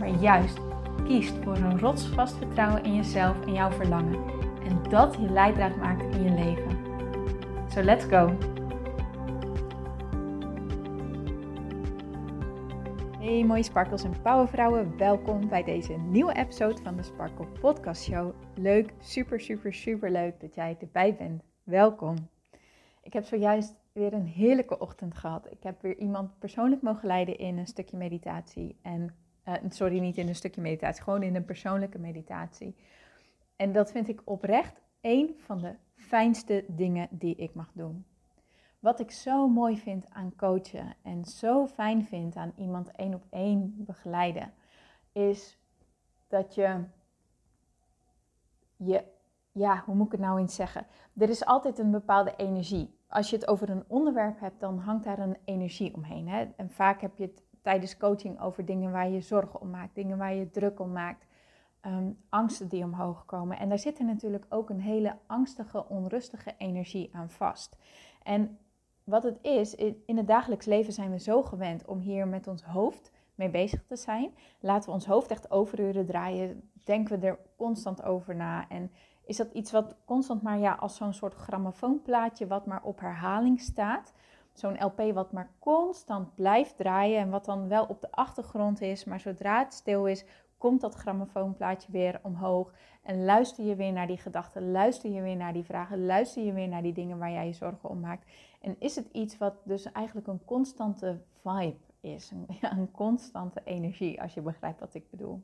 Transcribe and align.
maar 0.00 0.20
juist 0.20 0.58
kiest 1.04 1.34
voor 1.42 1.56
een 1.56 1.78
rotsvast 1.78 2.36
vertrouwen 2.36 2.84
in 2.84 2.94
jezelf 2.94 3.46
en 3.46 3.52
jouw 3.52 3.70
verlangen. 3.70 4.24
En 4.64 4.82
dat 4.88 5.14
je 5.14 5.30
leidraad 5.30 5.76
maakt 5.76 6.14
in 6.14 6.22
je 6.22 6.30
leven. 6.30 6.78
So 7.68 7.82
let's 7.82 8.04
go! 8.04 8.36
Hey 13.18 13.44
mooie 13.44 13.62
sparkles 13.62 14.02
en 14.04 14.22
powervrouwen, 14.22 14.96
welkom 14.96 15.48
bij 15.48 15.62
deze 15.62 15.92
nieuwe 15.92 16.34
episode 16.34 16.82
van 16.82 16.96
de 16.96 17.02
Sparkle 17.02 17.46
Podcast 17.46 18.02
Show. 18.02 18.34
Leuk, 18.54 18.92
super, 19.00 19.40
super, 19.40 19.74
super 19.74 20.10
leuk 20.10 20.40
dat 20.40 20.54
jij 20.54 20.76
erbij 20.80 21.14
bent. 21.14 21.42
Welkom. 21.62 22.16
Ik 23.02 23.12
heb 23.12 23.24
zojuist 23.24 23.74
weer 23.92 24.12
een 24.12 24.26
heerlijke 24.26 24.78
ochtend 24.78 25.14
gehad. 25.14 25.46
Ik 25.50 25.62
heb 25.62 25.82
weer 25.82 25.96
iemand 25.96 26.38
persoonlijk 26.38 26.82
mogen 26.82 27.06
leiden 27.06 27.38
in 27.38 27.58
een 27.58 27.66
stukje 27.66 27.96
meditatie. 27.96 28.76
En 28.82 29.14
uh, 29.50 29.70
sorry, 29.70 29.98
niet 29.98 30.16
in 30.16 30.28
een 30.28 30.34
stukje 30.34 30.60
meditatie, 30.60 31.02
gewoon 31.02 31.22
in 31.22 31.34
een 31.34 31.44
persoonlijke 31.44 31.98
meditatie. 31.98 32.76
En 33.56 33.72
dat 33.72 33.90
vind 33.90 34.08
ik 34.08 34.22
oprecht 34.24 34.80
een 35.00 35.34
van 35.38 35.60
de 35.60 35.74
fijnste 35.94 36.64
dingen 36.68 37.08
die 37.10 37.36
ik 37.36 37.54
mag 37.54 37.70
doen. 37.74 38.04
Wat 38.78 39.00
ik 39.00 39.10
zo 39.10 39.48
mooi 39.48 39.78
vind 39.78 40.06
aan 40.10 40.36
coachen 40.36 40.94
en 41.02 41.24
zo 41.24 41.66
fijn 41.66 42.04
vind 42.04 42.36
aan 42.36 42.52
iemand 42.56 42.90
één 42.90 43.14
op 43.14 43.24
één 43.30 43.74
begeleiden, 43.76 44.52
is 45.12 45.58
dat 46.28 46.54
je 46.54 46.84
je, 48.76 49.04
ja, 49.52 49.82
hoe 49.86 49.94
moet 49.94 50.06
ik 50.06 50.12
het 50.12 50.20
nou 50.20 50.38
eens 50.40 50.54
zeggen? 50.54 50.86
Er 51.16 51.28
is 51.28 51.44
altijd 51.44 51.78
een 51.78 51.90
bepaalde 51.90 52.34
energie. 52.36 52.98
Als 53.08 53.30
je 53.30 53.36
het 53.36 53.48
over 53.48 53.70
een 53.70 53.84
onderwerp 53.86 54.40
hebt, 54.40 54.60
dan 54.60 54.78
hangt 54.78 55.04
daar 55.04 55.18
een 55.18 55.36
energie 55.44 55.94
omheen. 55.94 56.28
Hè? 56.28 56.48
En 56.56 56.70
vaak 56.70 57.00
heb 57.00 57.16
je 57.16 57.24
het 57.24 57.42
tijdens 57.62 57.96
coaching 57.96 58.40
over 58.40 58.64
dingen 58.64 58.92
waar 58.92 59.08
je 59.08 59.20
zorgen 59.20 59.60
om 59.60 59.70
maakt, 59.70 59.94
dingen 59.94 60.18
waar 60.18 60.34
je 60.34 60.50
druk 60.50 60.80
om 60.80 60.92
maakt, 60.92 61.26
um, 61.86 62.18
angsten 62.28 62.68
die 62.68 62.84
omhoog 62.84 63.24
komen. 63.24 63.58
En 63.58 63.68
daar 63.68 63.78
zit 63.78 63.98
er 63.98 64.04
natuurlijk 64.04 64.46
ook 64.48 64.70
een 64.70 64.80
hele 64.80 65.16
angstige, 65.26 65.88
onrustige 65.88 66.54
energie 66.58 67.10
aan 67.12 67.30
vast. 67.30 67.76
En 68.22 68.58
wat 69.04 69.22
het 69.22 69.38
is, 69.42 69.74
in 70.06 70.16
het 70.16 70.26
dagelijks 70.26 70.66
leven 70.66 70.92
zijn 70.92 71.10
we 71.10 71.18
zo 71.18 71.42
gewend 71.42 71.84
om 71.84 71.98
hier 71.98 72.28
met 72.28 72.46
ons 72.46 72.62
hoofd 72.62 73.10
mee 73.34 73.50
bezig 73.50 73.84
te 73.86 73.96
zijn. 73.96 74.34
Laten 74.60 74.88
we 74.88 74.94
ons 74.94 75.06
hoofd 75.06 75.30
echt 75.30 75.50
overuren 75.50 76.06
draaien, 76.06 76.70
denken 76.84 77.20
we 77.20 77.26
er 77.26 77.38
constant 77.56 78.02
over 78.02 78.36
na. 78.36 78.68
En 78.68 78.90
is 79.24 79.36
dat 79.36 79.52
iets 79.52 79.70
wat 79.70 79.96
constant 80.04 80.42
maar 80.42 80.58
ja, 80.58 80.72
als 80.72 80.96
zo'n 80.96 81.12
soort 81.12 81.34
grammofoonplaatje 81.34 82.46
wat 82.46 82.66
maar 82.66 82.82
op 82.82 83.00
herhaling 83.00 83.60
staat 83.60 84.12
zo'n 84.60 84.84
LP 84.84 85.12
wat 85.14 85.32
maar 85.32 85.50
constant 85.58 86.34
blijft 86.34 86.76
draaien 86.76 87.20
en 87.20 87.30
wat 87.30 87.44
dan 87.44 87.68
wel 87.68 87.84
op 87.84 88.00
de 88.00 88.10
achtergrond 88.10 88.80
is, 88.80 89.04
maar 89.04 89.20
zodra 89.20 89.58
het 89.58 89.74
stil 89.74 90.06
is, 90.06 90.24
komt 90.58 90.80
dat 90.80 90.94
grammofoonplaatje 90.94 91.92
weer 91.92 92.20
omhoog 92.22 92.72
en 93.02 93.24
luister 93.24 93.64
je 93.64 93.74
weer 93.74 93.92
naar 93.92 94.06
die 94.06 94.16
gedachten, 94.16 94.70
luister 94.70 95.10
je 95.10 95.20
weer 95.20 95.36
naar 95.36 95.52
die 95.52 95.64
vragen, 95.64 96.06
luister 96.06 96.42
je 96.42 96.52
weer 96.52 96.68
naar 96.68 96.82
die 96.82 96.92
dingen 96.92 97.18
waar 97.18 97.30
jij 97.30 97.46
je 97.46 97.52
zorgen 97.52 97.88
om 97.88 98.00
maakt. 98.00 98.30
En 98.60 98.76
is 98.78 98.96
het 98.96 99.08
iets 99.12 99.38
wat 99.38 99.54
dus 99.64 99.92
eigenlijk 99.92 100.26
een 100.26 100.44
constante 100.44 101.20
vibe 101.42 101.76
is, 102.00 102.30
een, 102.60 102.90
constante 102.92 103.60
energie, 103.64 104.22
als 104.22 104.34
je 104.34 104.40
begrijpt 104.40 104.80
wat 104.80 104.94
ik 104.94 105.10
bedoel. 105.10 105.42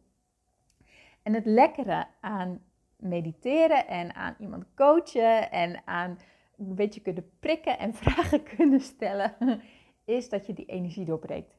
En 1.23 1.35
het 1.35 1.45
lekkere 1.45 2.07
aan 2.21 2.61
mediteren 2.97 3.87
en 3.87 4.15
aan 4.15 4.35
iemand 4.39 4.65
coachen 4.75 5.51
en 5.51 5.83
aan 5.85 6.19
een 6.57 6.75
beetje 6.75 7.01
kunnen 7.01 7.31
prikken 7.41 7.79
en 7.79 7.95
vragen 8.05 8.43
kunnen 8.43 8.81
stellen, 8.81 9.61
is 10.05 10.29
dat 10.29 10.47
je 10.47 10.53
die 10.53 10.67
energie 10.67 11.05
doorbreekt. 11.05 11.55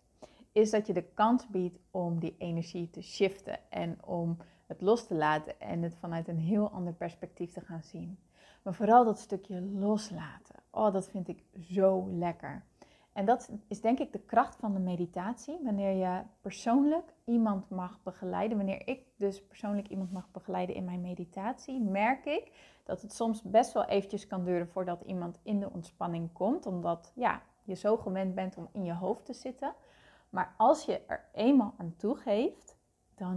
Is 0.52 0.69
dat 0.69 0.88
je 0.88 0.94
de 0.94 1.09
kans 1.13 1.47
biedt 1.47 1.80
om 1.91 2.19
die 2.19 2.35
energie 2.38 2.90
te 2.90 3.02
shiften 3.02 3.59
en 3.69 4.06
om 4.06 4.38
het 4.68 4.81
los 4.81 5.08
te 5.08 5.16
laten 5.16 5.59
en 5.59 5.81
het 5.81 5.96
vanuit 5.96 6.28
een 6.28 6.40
heel 6.40 6.69
ander 6.69 6.94
perspectief 6.94 7.52
te 7.52 7.62
gaan 7.62 7.84
zien. 7.84 8.19
Maar 8.63 8.74
vooral 8.74 9.06
dat 9.06 9.19
stukje 9.19 9.62
loslaten. 9.62 10.56
Oh, 10.72 10.94
dat 10.94 11.09
vind 11.09 11.28
ik 11.28 11.44
zo 11.69 12.09
lekker. 12.12 12.66
En 13.17 13.25
dat 13.25 13.51
is 13.67 13.81
denk 13.81 14.00
ik 14.00 14.11
de 14.11 14.19
kracht 14.19 14.55
van 14.55 14.73
de 14.73 14.79
meditatie. 14.79 15.59
Wanneer 15.63 15.91
je 15.91 16.22
persoonlijk 16.41 17.13
iemand 17.25 17.69
mag 17.69 18.00
begeleiden, 18.03 18.57
wanneer 18.57 18.88
ik 18.88 19.01
dus 19.16 19.45
persoonlijk 19.45 19.88
iemand 19.88 20.11
mag 20.11 20.31
begeleiden 20.31 20.75
in 20.75 20.85
mijn 20.85 21.01
meditatie, 21.01 21.81
merk 21.81 22.25
ik 22.25 22.51
dat 22.83 23.01
het 23.01 23.13
soms 23.13 23.41
best 23.41 23.73
wel 23.73 23.85
eventjes 23.85 24.28
kan 24.28 24.44
duren 24.44 24.67
voordat 24.67 25.01
iemand 25.01 25.39
in 25.44 25.59
de 25.59 25.69
ontspanning 25.72 26.33
komt. 26.33 26.66
Omdat 26.66 27.11
ja, 27.16 27.41
je 27.63 27.73
zo 27.73 27.97
gewend 27.97 28.35
bent 28.35 28.57
om 28.57 28.69
in 28.72 28.83
je 28.83 28.94
hoofd 28.94 29.25
te 29.25 29.34
zitten. 29.34 29.73
Maar 30.29 30.53
als 30.57 30.85
je 30.85 31.01
er 31.07 31.25
eenmaal 31.34 31.73
aan 31.78 31.95
toegeeft, 31.97 32.78
dan, 33.16 33.35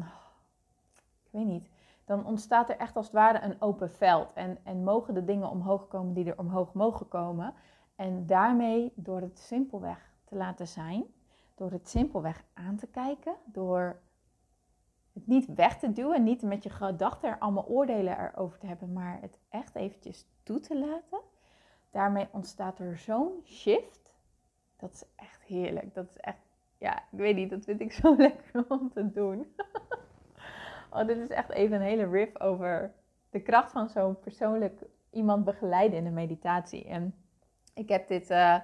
ik 1.24 1.30
weet 1.30 1.46
niet, 1.46 1.68
dan 2.04 2.26
ontstaat 2.26 2.68
er 2.68 2.76
echt 2.76 2.96
als 2.96 3.06
het 3.06 3.14
ware 3.14 3.40
een 3.40 3.60
open 3.60 3.90
veld. 3.90 4.32
En, 4.32 4.58
en 4.62 4.84
mogen 4.84 5.14
de 5.14 5.24
dingen 5.24 5.50
omhoog 5.50 5.88
komen 5.88 6.14
die 6.14 6.24
er 6.24 6.38
omhoog 6.38 6.72
mogen 6.72 7.08
komen. 7.08 7.54
En 8.00 8.26
daarmee, 8.26 8.92
door 8.94 9.20
het 9.20 9.38
simpelweg 9.38 10.10
te 10.24 10.34
laten 10.36 10.68
zijn, 10.68 11.04
door 11.54 11.70
het 11.70 11.88
simpelweg 11.88 12.44
aan 12.54 12.76
te 12.76 12.86
kijken, 12.86 13.34
door 13.44 14.00
het 15.12 15.26
niet 15.26 15.54
weg 15.54 15.78
te 15.78 15.92
duwen, 15.92 16.22
niet 16.22 16.42
met 16.42 16.62
je 16.62 16.70
gedachten 16.70 17.28
er 17.28 17.38
allemaal 17.38 17.66
oordelen 17.66 18.18
erover 18.18 18.58
te 18.58 18.66
hebben, 18.66 18.92
maar 18.92 19.20
het 19.20 19.38
echt 19.48 19.74
eventjes 19.74 20.26
toe 20.42 20.60
te 20.60 20.78
laten. 20.78 21.20
Daarmee 21.90 22.28
ontstaat 22.30 22.78
er 22.78 22.98
zo'n 22.98 23.40
shift. 23.44 24.14
Dat 24.76 24.92
is 24.92 25.04
echt 25.16 25.42
heerlijk. 25.42 25.94
Dat 25.94 26.08
is 26.10 26.16
echt, 26.16 26.42
ja, 26.78 26.98
ik 26.98 27.18
weet 27.18 27.36
niet, 27.36 27.50
dat 27.50 27.64
vind 27.64 27.80
ik 27.80 27.92
zo 27.92 28.16
lekker 28.26 28.64
om 28.68 28.90
te 28.90 29.10
doen. 29.10 29.54
oh, 30.92 31.06
dit 31.06 31.18
is 31.18 31.28
echt 31.28 31.50
even 31.50 31.76
een 31.76 31.82
hele 31.82 32.08
riff 32.08 32.40
over 32.40 32.94
de 33.30 33.42
kracht 33.42 33.72
van 33.72 33.88
zo'n 33.88 34.18
persoonlijk 34.18 34.82
iemand 35.10 35.44
begeleiden 35.44 35.98
in 35.98 36.04
de 36.04 36.10
meditatie. 36.10 36.84
En 36.84 37.14
ik 37.74 37.88
heb 37.88 38.08
dit, 38.08 38.30
uh, 38.30 38.56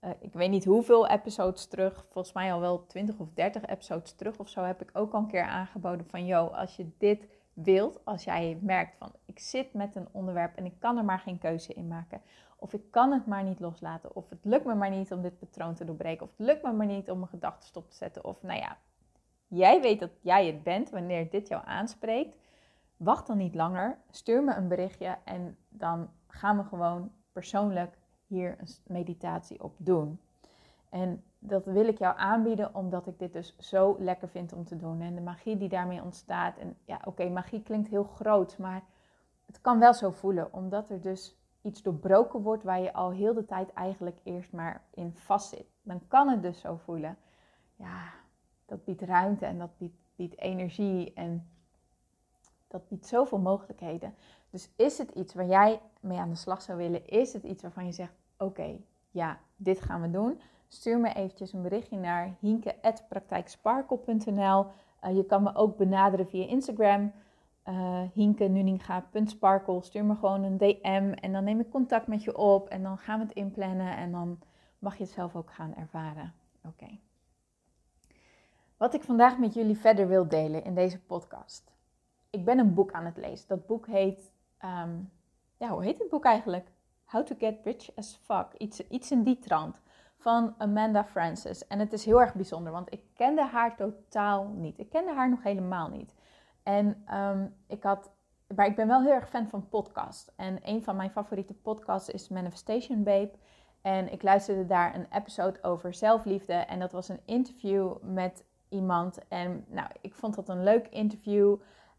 uh, 0.00 0.10
ik 0.18 0.32
weet 0.32 0.50
niet 0.50 0.64
hoeveel 0.64 1.08
episodes 1.08 1.66
terug, 1.66 2.06
volgens 2.10 2.34
mij 2.34 2.52
al 2.52 2.60
wel 2.60 2.86
20 2.86 3.18
of 3.18 3.28
30 3.34 3.66
episodes 3.66 4.12
terug 4.12 4.38
of 4.38 4.48
zo, 4.48 4.62
heb 4.62 4.82
ik 4.82 4.90
ook 4.92 5.12
al 5.12 5.20
een 5.20 5.26
keer 5.26 5.44
aangeboden 5.44 6.06
van, 6.06 6.26
yo, 6.26 6.46
als 6.46 6.76
je 6.76 6.90
dit 6.98 7.28
wilt, 7.52 8.04
als 8.04 8.24
jij 8.24 8.58
merkt 8.60 8.96
van, 8.98 9.12
ik 9.26 9.38
zit 9.38 9.74
met 9.74 9.94
een 9.94 10.08
onderwerp 10.12 10.56
en 10.56 10.64
ik 10.64 10.74
kan 10.78 10.96
er 10.96 11.04
maar 11.04 11.20
geen 11.20 11.38
keuze 11.38 11.72
in 11.72 11.88
maken, 11.88 12.20
of 12.56 12.72
ik 12.72 12.90
kan 12.90 13.12
het 13.12 13.26
maar 13.26 13.42
niet 13.42 13.60
loslaten, 13.60 14.16
of 14.16 14.28
het 14.30 14.44
lukt 14.44 14.64
me 14.64 14.74
maar 14.74 14.90
niet 14.90 15.12
om 15.12 15.22
dit 15.22 15.38
patroon 15.38 15.74
te 15.74 15.84
doorbreken, 15.84 16.26
of 16.26 16.32
het 16.36 16.46
lukt 16.46 16.62
me 16.62 16.72
maar 16.72 16.86
niet 16.86 17.10
om 17.10 17.18
mijn 17.18 17.30
gedachten 17.30 17.68
stop 17.68 17.90
te 17.90 17.96
zetten, 17.96 18.24
of 18.24 18.42
nou 18.42 18.58
ja, 18.58 18.78
jij 19.48 19.80
weet 19.80 20.00
dat 20.00 20.10
jij 20.20 20.46
het 20.46 20.62
bent 20.62 20.90
wanneer 20.90 21.30
dit 21.30 21.48
jou 21.48 21.62
aanspreekt. 21.66 22.36
Wacht 22.96 23.26
dan 23.26 23.36
niet 23.36 23.54
langer, 23.54 23.98
stuur 24.10 24.44
me 24.44 24.54
een 24.54 24.68
berichtje 24.68 25.18
en 25.24 25.56
dan 25.68 26.10
gaan 26.26 26.56
we 26.56 26.64
gewoon 26.64 27.12
persoonlijk 27.32 27.98
hier 28.32 28.56
een 28.58 28.68
meditatie 28.86 29.62
op 29.62 29.74
doen. 29.76 30.20
En 30.88 31.22
dat 31.38 31.64
wil 31.64 31.88
ik 31.88 31.98
jou 31.98 32.18
aanbieden 32.18 32.74
omdat 32.74 33.06
ik 33.06 33.18
dit 33.18 33.32
dus 33.32 33.56
zo 33.58 33.96
lekker 33.98 34.28
vind 34.28 34.52
om 34.52 34.64
te 34.64 34.76
doen. 34.76 35.00
En 35.00 35.14
de 35.14 35.20
magie 35.20 35.56
die 35.56 35.68
daarmee 35.68 36.02
ontstaat. 36.02 36.56
En 36.56 36.76
ja, 36.84 37.00
oké, 37.04 37.28
magie 37.28 37.62
klinkt 37.62 37.88
heel 37.88 38.04
groot, 38.04 38.58
maar 38.58 38.82
het 39.46 39.60
kan 39.60 39.78
wel 39.78 39.94
zo 39.94 40.10
voelen. 40.10 40.52
Omdat 40.52 40.90
er 40.90 41.00
dus 41.00 41.36
iets 41.62 41.82
doorbroken 41.82 42.42
wordt 42.42 42.62
waar 42.62 42.80
je 42.80 42.92
al 42.92 43.10
heel 43.10 43.34
de 43.34 43.44
tijd 43.44 43.72
eigenlijk 43.72 44.18
eerst 44.22 44.52
maar 44.52 44.82
in 44.90 45.12
vast 45.14 45.48
zit. 45.48 45.66
Dan 45.82 46.00
kan 46.08 46.28
het 46.28 46.42
dus 46.42 46.60
zo 46.60 46.76
voelen. 46.76 47.16
Ja, 47.76 48.12
dat 48.66 48.84
biedt 48.84 49.02
ruimte 49.02 49.46
en 49.46 49.58
dat 49.58 49.78
biedt, 49.78 49.96
biedt 50.16 50.38
energie 50.38 51.12
en 51.14 51.48
dat 52.68 52.88
biedt 52.88 53.06
zoveel 53.06 53.38
mogelijkheden. 53.38 54.14
Dus 54.50 54.70
is 54.76 54.98
het 54.98 55.10
iets 55.10 55.34
waar 55.34 55.46
jij 55.46 55.80
mee 56.00 56.18
aan 56.18 56.30
de 56.30 56.36
slag 56.36 56.62
zou 56.62 56.78
willen? 56.78 57.06
Is 57.06 57.32
het 57.32 57.42
iets 57.42 57.62
waarvan 57.62 57.86
je 57.86 57.92
zegt, 57.92 58.12
oké, 58.42 58.78
ja, 59.10 59.38
dit 59.56 59.80
gaan 59.80 60.02
we 60.02 60.10
doen. 60.10 60.40
Stuur 60.68 61.00
me 61.00 61.14
eventjes 61.14 61.52
een 61.52 61.62
berichtje 61.62 61.96
naar 61.96 62.34
hinke.praktijksparkle.nl. 62.40 64.66
Uh, 65.04 65.16
je 65.16 65.26
kan 65.26 65.42
me 65.42 65.54
ook 65.54 65.76
benaderen 65.76 66.28
via 66.28 66.46
Instagram. 66.46 67.12
Uh, 67.68 68.02
hinke.nuninga.sparkle. 68.12 69.82
Stuur 69.82 70.04
me 70.04 70.14
gewoon 70.14 70.42
een 70.42 70.56
DM 70.56 71.12
en 71.20 71.32
dan 71.32 71.44
neem 71.44 71.60
ik 71.60 71.70
contact 71.70 72.06
met 72.06 72.24
je 72.24 72.36
op. 72.36 72.68
En 72.68 72.82
dan 72.82 72.98
gaan 72.98 73.18
we 73.18 73.24
het 73.24 73.34
inplannen 73.34 73.96
en 73.96 74.12
dan 74.12 74.38
mag 74.78 74.96
je 74.96 75.02
het 75.02 75.12
zelf 75.12 75.36
ook 75.36 75.52
gaan 75.52 75.74
ervaren. 75.74 76.34
Oké. 76.66 76.98
Wat 78.76 78.94
ik 78.94 79.02
vandaag 79.02 79.38
met 79.38 79.54
jullie 79.54 79.78
verder 79.78 80.08
wil 80.08 80.28
delen 80.28 80.64
in 80.64 80.74
deze 80.74 81.00
podcast. 81.00 81.72
Ik 82.30 82.44
ben 82.44 82.58
een 82.58 82.74
boek 82.74 82.92
aan 82.92 83.04
het 83.04 83.16
lezen. 83.16 83.48
Dat 83.48 83.66
boek 83.66 83.86
heet, 83.86 84.32
ehm, 84.58 84.90
ja, 85.56 85.68
hoe 85.68 85.84
heet 85.84 85.98
het 85.98 86.08
boek 86.08 86.24
eigenlijk? 86.24 86.71
How 87.12 87.24
to 87.24 87.34
Get 87.38 87.60
Rich 87.64 87.90
as 87.96 88.18
Fuck. 88.22 88.46
Iets, 88.58 88.88
iets 88.88 89.10
in 89.10 89.22
die 89.22 89.38
trant 89.38 89.80
van 90.16 90.54
Amanda 90.58 91.04
Francis. 91.04 91.66
En 91.66 91.78
het 91.78 91.92
is 91.92 92.04
heel 92.04 92.20
erg 92.20 92.34
bijzonder, 92.34 92.72
want 92.72 92.92
ik 92.92 93.02
kende 93.14 93.42
haar 93.42 93.76
totaal 93.76 94.48
niet. 94.48 94.78
Ik 94.78 94.90
kende 94.90 95.12
haar 95.14 95.30
nog 95.30 95.42
helemaal 95.42 95.88
niet. 95.88 96.14
En 96.62 97.02
ehm, 97.06 97.46
ik 97.66 97.82
had, 97.82 98.10
maar 98.56 98.66
ik 98.66 98.76
ben 98.76 98.86
wel 98.86 99.02
heel 99.02 99.12
erg 99.12 99.28
fan 99.28 99.48
van 99.48 99.68
podcasts. 99.68 100.34
En 100.36 100.58
een 100.62 100.82
van 100.82 100.96
mijn 100.96 101.10
favoriete 101.10 101.54
podcasts 101.54 102.08
is 102.08 102.28
Manifestation 102.28 103.02
Babe. 103.02 103.32
En 103.82 104.12
ik 104.12 104.22
luisterde 104.22 104.66
daar 104.66 104.94
een 104.94 105.06
episode 105.10 105.62
over 105.62 105.94
zelfliefde. 105.94 106.52
En 106.52 106.78
dat 106.78 106.92
was 106.92 107.08
een 107.08 107.20
interview 107.24 107.96
met 108.02 108.44
iemand. 108.68 109.28
En 109.28 109.64
nou, 109.68 109.88
ik 110.00 110.14
vond 110.14 110.34
dat 110.34 110.48
een 110.48 110.62
leuk 110.62 110.88
interview. 110.88 111.56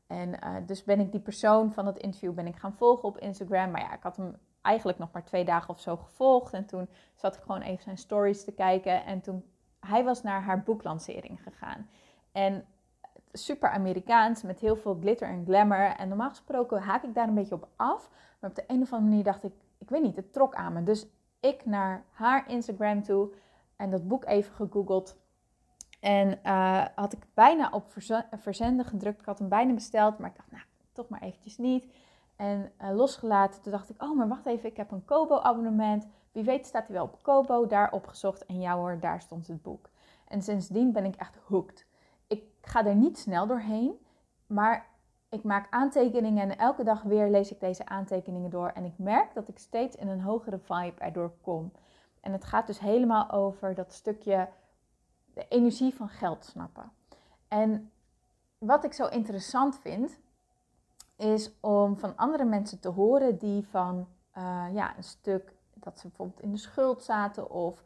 En 0.08 0.30
uh, 0.30 0.56
dus 0.66 0.84
ben 0.84 1.00
ik 1.00 1.12
die 1.12 1.22
persoon 1.22 1.74
van 1.74 1.86
het 1.86 1.98
interview 1.98 2.34
ben 2.34 2.48
ik 2.48 2.56
gaan 2.56 2.74
volgen 2.74 3.10
op 3.10 3.18
Instagram. 3.18 3.72
Maar 3.72 3.82
ja, 3.82 3.94
ik 3.94 4.04
had 4.04 4.18
hem 4.18 4.36
eigenlijk 4.64 4.98
nog 4.98 5.12
maar 5.12 5.24
twee 5.24 5.46
dagen 5.46 5.70
of 5.70 5.80
zo 5.80 5.98
gevolgd. 5.98 6.54
En 6.54 6.66
toen 6.66 6.90
zat 7.16 7.36
ik 7.36 7.42
gewoon 7.42 7.62
even 7.62 7.84
zijn 7.84 7.98
stories 7.98 8.44
te 8.44 8.52
kijken. 8.52 9.06
En 9.06 9.22
toen, 9.22 9.44
hij 9.80 10.04
was 10.04 10.24
naar 10.24 10.42
haar 10.42 10.64
boeklancering 10.64 11.44
gegaan. 11.44 11.90
En 12.32 12.66
super 13.32 13.70
Amerikaans, 13.70 14.42
met 14.44 14.60
heel 14.60 14.76
veel 14.76 14.98
glitter 15.00 15.28
en 15.28 15.46
glamour. 15.46 15.96
En 15.96 16.08
normaal 16.08 16.30
gesproken 16.30 16.82
haak 16.82 17.04
ik 17.04 17.14
daar 17.14 17.28
een 17.28 17.34
beetje 17.34 17.56
op 17.56 17.68
af. 17.76 18.10
Maar 18.40 18.50
op 18.50 18.56
de 18.56 18.64
een 18.68 18.82
of 18.82 18.94
andere 18.94 19.10
manier 19.10 19.24
dacht 19.24 19.44
ik, 19.44 19.54
ik 19.78 19.90
weet 19.90 20.02
niet, 20.02 20.16
het 20.16 20.34
trok 20.34 20.56
aan 20.56 20.74
me. 20.74 20.84
Dus 20.84 21.08
ik 21.40 21.66
naar 21.66 22.04
haar 22.12 22.50
Instagram 22.50 23.04
toe 23.04 23.34
en 23.76 23.90
dat 23.90 24.08
boek 24.08 24.26
even 24.26 24.54
gegoogeld. 24.54 25.22
En 26.00 26.40
uh, 26.46 26.86
had 26.96 27.14
ik 27.14 27.26
bijna 27.34 27.70
op 27.72 27.92
verzenden 28.32 28.86
gedrukt. 28.86 29.20
Ik 29.20 29.26
had 29.26 29.40
hem 29.40 29.50
bijna 29.50 29.74
besteld, 29.74 30.18
maar 30.18 30.30
ik 30.30 30.36
dacht, 30.36 30.52
nou, 30.52 30.64
toch 30.92 31.10
maar 31.10 31.22
eventjes 31.22 31.58
niet. 31.58 31.86
En 32.36 32.72
uh, 32.82 32.96
losgelaten. 32.96 33.62
Toen 33.62 33.72
dacht 33.72 33.90
ik, 33.90 34.04
oh, 34.04 34.18
maar 34.18 34.28
wacht 34.28 34.46
even, 34.46 34.70
ik 34.70 34.78
heb 34.78 34.92
een 34.92 35.06
Kobo-abonnement. 35.06 36.08
Wie 36.32 36.44
weet 36.44 36.68
staat 36.68 36.88
hij 36.88 36.96
wel 36.96 37.06
op 37.06 37.20
Kobo. 37.22 37.68
Daar 37.68 37.92
opgezocht 37.92 38.46
en 38.46 38.60
ja 38.60 38.76
hoor, 38.76 39.00
daar 39.00 39.22
stond 39.22 39.48
het 39.48 39.62
boek. 39.62 39.90
En 40.28 40.42
sindsdien 40.42 40.92
ben 40.92 41.06
ik 41.06 41.16
echt 41.16 41.38
hooked. 41.46 41.86
Ik 42.28 42.44
ga 42.62 42.86
er 42.86 42.96
niet 42.96 43.18
snel 43.18 43.48
doorheen, 43.48 44.06
maar 44.48 44.88
ik 45.30 45.44
maak 45.44 45.68
aantekeningen 45.70 46.50
en 46.50 46.58
elke 46.58 46.84
dag 46.84 47.02
weer 47.02 47.30
lees 47.30 47.52
ik 47.52 47.60
deze 47.60 47.86
aantekeningen 47.86 48.50
door. 48.50 48.68
En 48.68 48.86
ik 48.86 48.98
merk 48.98 49.34
dat 49.34 49.48
ik 49.48 49.60
steeds 49.60 49.96
in 49.96 50.08
een 50.08 50.22
hogere 50.22 50.60
vibe 50.60 51.00
erdoor 51.02 51.34
kom. 51.42 51.72
En 52.22 52.32
het 52.32 52.44
gaat 52.44 52.68
dus 52.68 52.80
helemaal 52.80 53.32
over 53.32 53.76
dat 53.76 53.94
stukje 53.94 54.50
de 55.34 55.48
energie 55.48 55.94
van 55.94 56.10
geld 56.10 56.46
snappen. 56.46 56.92
En 57.48 57.92
wat 58.58 58.84
ik 58.84 58.94
zo 58.94 59.08
interessant 59.08 59.80
vind, 59.80 60.20
is 61.16 61.60
om 61.60 61.98
van 61.98 62.16
andere 62.16 62.46
mensen 62.46 62.80
te 62.80 62.90
horen 62.90 63.38
die 63.38 63.68
van 63.68 64.08
uh, 64.38 64.66
ja, 64.72 64.98
een 64.98 65.04
stuk 65.04 65.56
dat 65.74 66.00
ze 66.00 66.08
bijvoorbeeld 66.08 66.42
in 66.42 66.52
de 66.52 66.58
schuld 66.58 67.04
zaten 67.04 67.50
of 67.50 67.84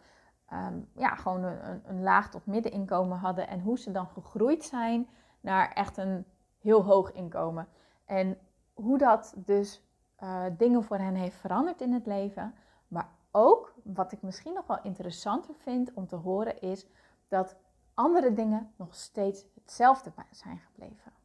um, 0.54 0.90
ja, 0.96 1.16
gewoon 1.16 1.44
een, 1.44 1.82
een, 1.86 2.04
laag 2.04 2.30
tot 2.30 2.46
middeninkomen 2.46 3.18
hadden 3.18 3.48
en 3.48 3.62
hoe 3.62 3.80
ze 3.80 3.92
dan 3.92 4.08
gegroeid 4.08 4.64
zijn 4.64 5.08
naar 5.42 5.72
echt 5.72 5.98
een 5.98 6.26
heel 6.58 6.84
hoog 6.84 7.12
inkomen. 7.12 7.68
En 8.06 8.38
hoe 8.74 8.98
dat 8.98 9.34
dus 9.36 9.84
uh, 10.24 10.44
dingen 10.58 10.84
voor 10.84 10.98
hen 10.98 11.16
heeft 11.16 11.36
veranderd 11.36 11.82
in 11.82 11.94
het 11.94 12.06
leven. 12.06 12.56
Maar 12.88 13.10
ook, 13.32 13.74
wat 13.84 14.12
ik 14.12 14.22
misschien 14.22 14.54
nog 14.54 14.68
wel 14.68 14.80
interessanter 14.82 15.56
vind 15.56 15.94
om 15.94 16.08
te 16.08 16.16
horen, 16.16 16.62
is 16.62 16.88
dat 17.28 17.56
andere 17.94 18.34
dingen 18.34 18.74
nog 18.76 18.96
steeds 18.96 19.46
hetzelfde 19.54 20.12
zijn 20.32 20.58
gebleven. 20.58 21.17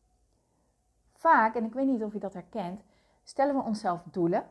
Vaak, 1.22 1.54
en 1.54 1.64
ik 1.64 1.72
weet 1.72 1.86
niet 1.86 2.02
of 2.02 2.12
je 2.12 2.18
dat 2.18 2.34
herkent, 2.34 2.82
stellen 3.22 3.54
we 3.54 3.62
onszelf 3.62 4.02
doelen 4.10 4.44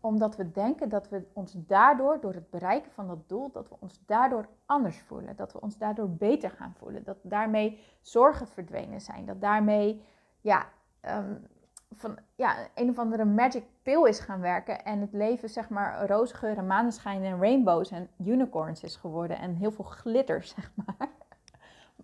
omdat 0.00 0.36
we 0.36 0.50
denken 0.50 0.88
dat 0.88 1.08
we 1.08 1.24
ons 1.32 1.54
daardoor, 1.56 2.20
door 2.20 2.34
het 2.34 2.50
bereiken 2.50 2.90
van 2.90 3.06
dat 3.06 3.28
doel, 3.28 3.50
dat 3.52 3.68
we 3.68 3.76
ons 3.78 4.00
daardoor 4.06 4.48
anders 4.66 4.98
voelen. 4.98 5.36
Dat 5.36 5.52
we 5.52 5.60
ons 5.60 5.78
daardoor 5.78 6.10
beter 6.10 6.50
gaan 6.50 6.74
voelen. 6.78 7.04
Dat 7.04 7.16
daarmee 7.22 7.80
zorgen 8.00 8.48
verdwenen 8.48 9.00
zijn. 9.00 9.26
Dat 9.26 9.40
daarmee 9.40 10.02
ja, 10.40 10.66
um, 11.08 11.46
van, 11.94 12.18
ja, 12.34 12.56
een 12.74 12.88
of 12.88 12.98
andere 12.98 13.24
magic 13.24 13.64
pill 13.82 14.08
is 14.08 14.20
gaan 14.20 14.40
werken. 14.40 14.84
En 14.84 15.00
het 15.00 15.12
leven, 15.12 15.48
zeg 15.48 15.68
maar, 15.68 16.06
roze 16.06 16.34
geuren, 16.34 16.66
maneschijn 16.66 17.24
en 17.24 17.40
rainbows 17.40 17.90
en 17.90 18.08
unicorns 18.24 18.82
is 18.82 18.96
geworden. 18.96 19.38
En 19.38 19.54
heel 19.54 19.72
veel 19.72 19.84
glitter, 19.84 20.42
zeg 20.56 20.72
maar. 20.74 21.08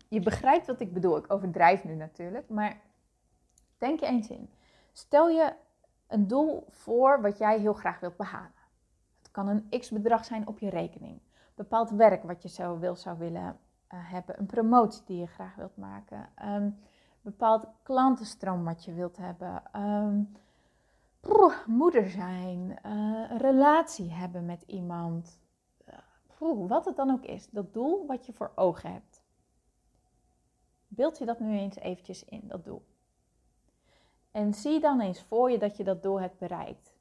Je 0.08 0.20
begrijpt 0.20 0.66
wat 0.66 0.80
ik 0.80 0.92
bedoel. 0.92 1.16
Ik 1.16 1.32
overdrijf 1.32 1.84
nu 1.84 1.94
natuurlijk. 1.94 2.48
Maar 2.48 2.80
denk 3.82 4.00
je 4.00 4.06
eens 4.06 4.28
in. 4.28 4.50
Stel 4.92 5.28
je 5.28 5.52
een 6.06 6.26
doel 6.26 6.64
voor 6.68 7.20
wat 7.20 7.38
jij 7.38 7.58
heel 7.58 7.72
graag 7.72 8.00
wilt 8.00 8.16
behalen. 8.16 8.60
Het 9.18 9.30
kan 9.30 9.48
een 9.48 9.68
x-bedrag 9.80 10.24
zijn 10.24 10.46
op 10.46 10.58
je 10.58 10.70
rekening. 10.70 11.20
Bepaald 11.54 11.90
werk 11.90 12.22
wat 12.22 12.42
je 12.42 12.48
zo 12.48 12.78
wil, 12.78 12.96
zou 12.96 13.18
willen 13.18 13.42
uh, 13.42 13.54
hebben. 13.88 14.38
Een 14.38 14.46
promotie 14.46 15.02
die 15.04 15.18
je 15.18 15.26
graag 15.26 15.54
wilt 15.54 15.76
maken. 15.76 16.28
Um, 16.44 16.78
bepaald 17.20 17.66
klantenstroom 17.82 18.64
wat 18.64 18.84
je 18.84 18.92
wilt 18.92 19.16
hebben. 19.16 19.62
Um, 19.76 20.32
moeder 21.66 22.10
zijn. 22.10 22.78
Uh, 22.86 23.30
een 23.30 23.38
relatie 23.38 24.12
hebben 24.12 24.46
met 24.46 24.62
iemand. 24.66 25.38
Uh, 26.40 26.68
wat 26.68 26.84
het 26.84 26.96
dan 26.96 27.10
ook 27.10 27.24
is. 27.24 27.50
Dat 27.50 27.72
doel 27.72 28.06
wat 28.06 28.26
je 28.26 28.32
voor 28.32 28.52
ogen 28.54 28.92
hebt. 28.92 29.22
Beeld 30.88 31.18
je 31.18 31.24
dat 31.24 31.40
nu 31.40 31.58
eens 31.58 31.76
eventjes 31.76 32.24
in, 32.24 32.42
dat 32.44 32.64
doel. 32.64 32.82
En 34.32 34.54
zie 34.54 34.80
dan 34.80 35.00
eens 35.00 35.22
voor 35.22 35.50
je 35.50 35.58
dat 35.58 35.76
je 35.76 35.84
dat 35.84 36.02
doel 36.02 36.20
hebt 36.20 36.38
bereikt. 36.38 36.94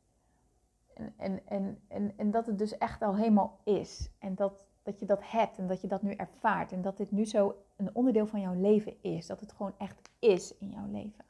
En, 0.94 1.14
en, 1.18 1.48
en, 1.48 1.82
en, 1.88 2.18
en 2.18 2.32
dat 2.32 2.46
het 2.46 2.58
dus 2.58 2.78
echt 2.78 3.02
al 3.02 3.16
helemaal 3.16 3.60
is. 3.64 4.10
En 4.20 4.36
dat, 4.36 4.66
dat 4.84 5.00
je 5.00 5.06
dat 5.06 5.20
hebt 5.24 5.58
en 5.58 5.68
dat 5.68 5.82
je 5.82 5.88
dat 5.88 6.02
nu 6.02 6.14
ervaart. 6.14 6.72
En 6.72 6.82
dat 6.82 6.98
dit 6.98 7.12
nu 7.12 7.26
zo 7.26 7.56
een 7.76 7.96
onderdeel 7.96 8.28
van 8.28 8.42
jouw 8.42 8.54
leven 8.54 9.04
is. 9.04 9.28
Dat 9.28 9.40
het 9.40 9.52
gewoon 9.52 9.74
echt 9.78 10.10
is 10.20 10.58
in 10.58 10.70
jouw 10.70 10.88
leven. 10.92 11.26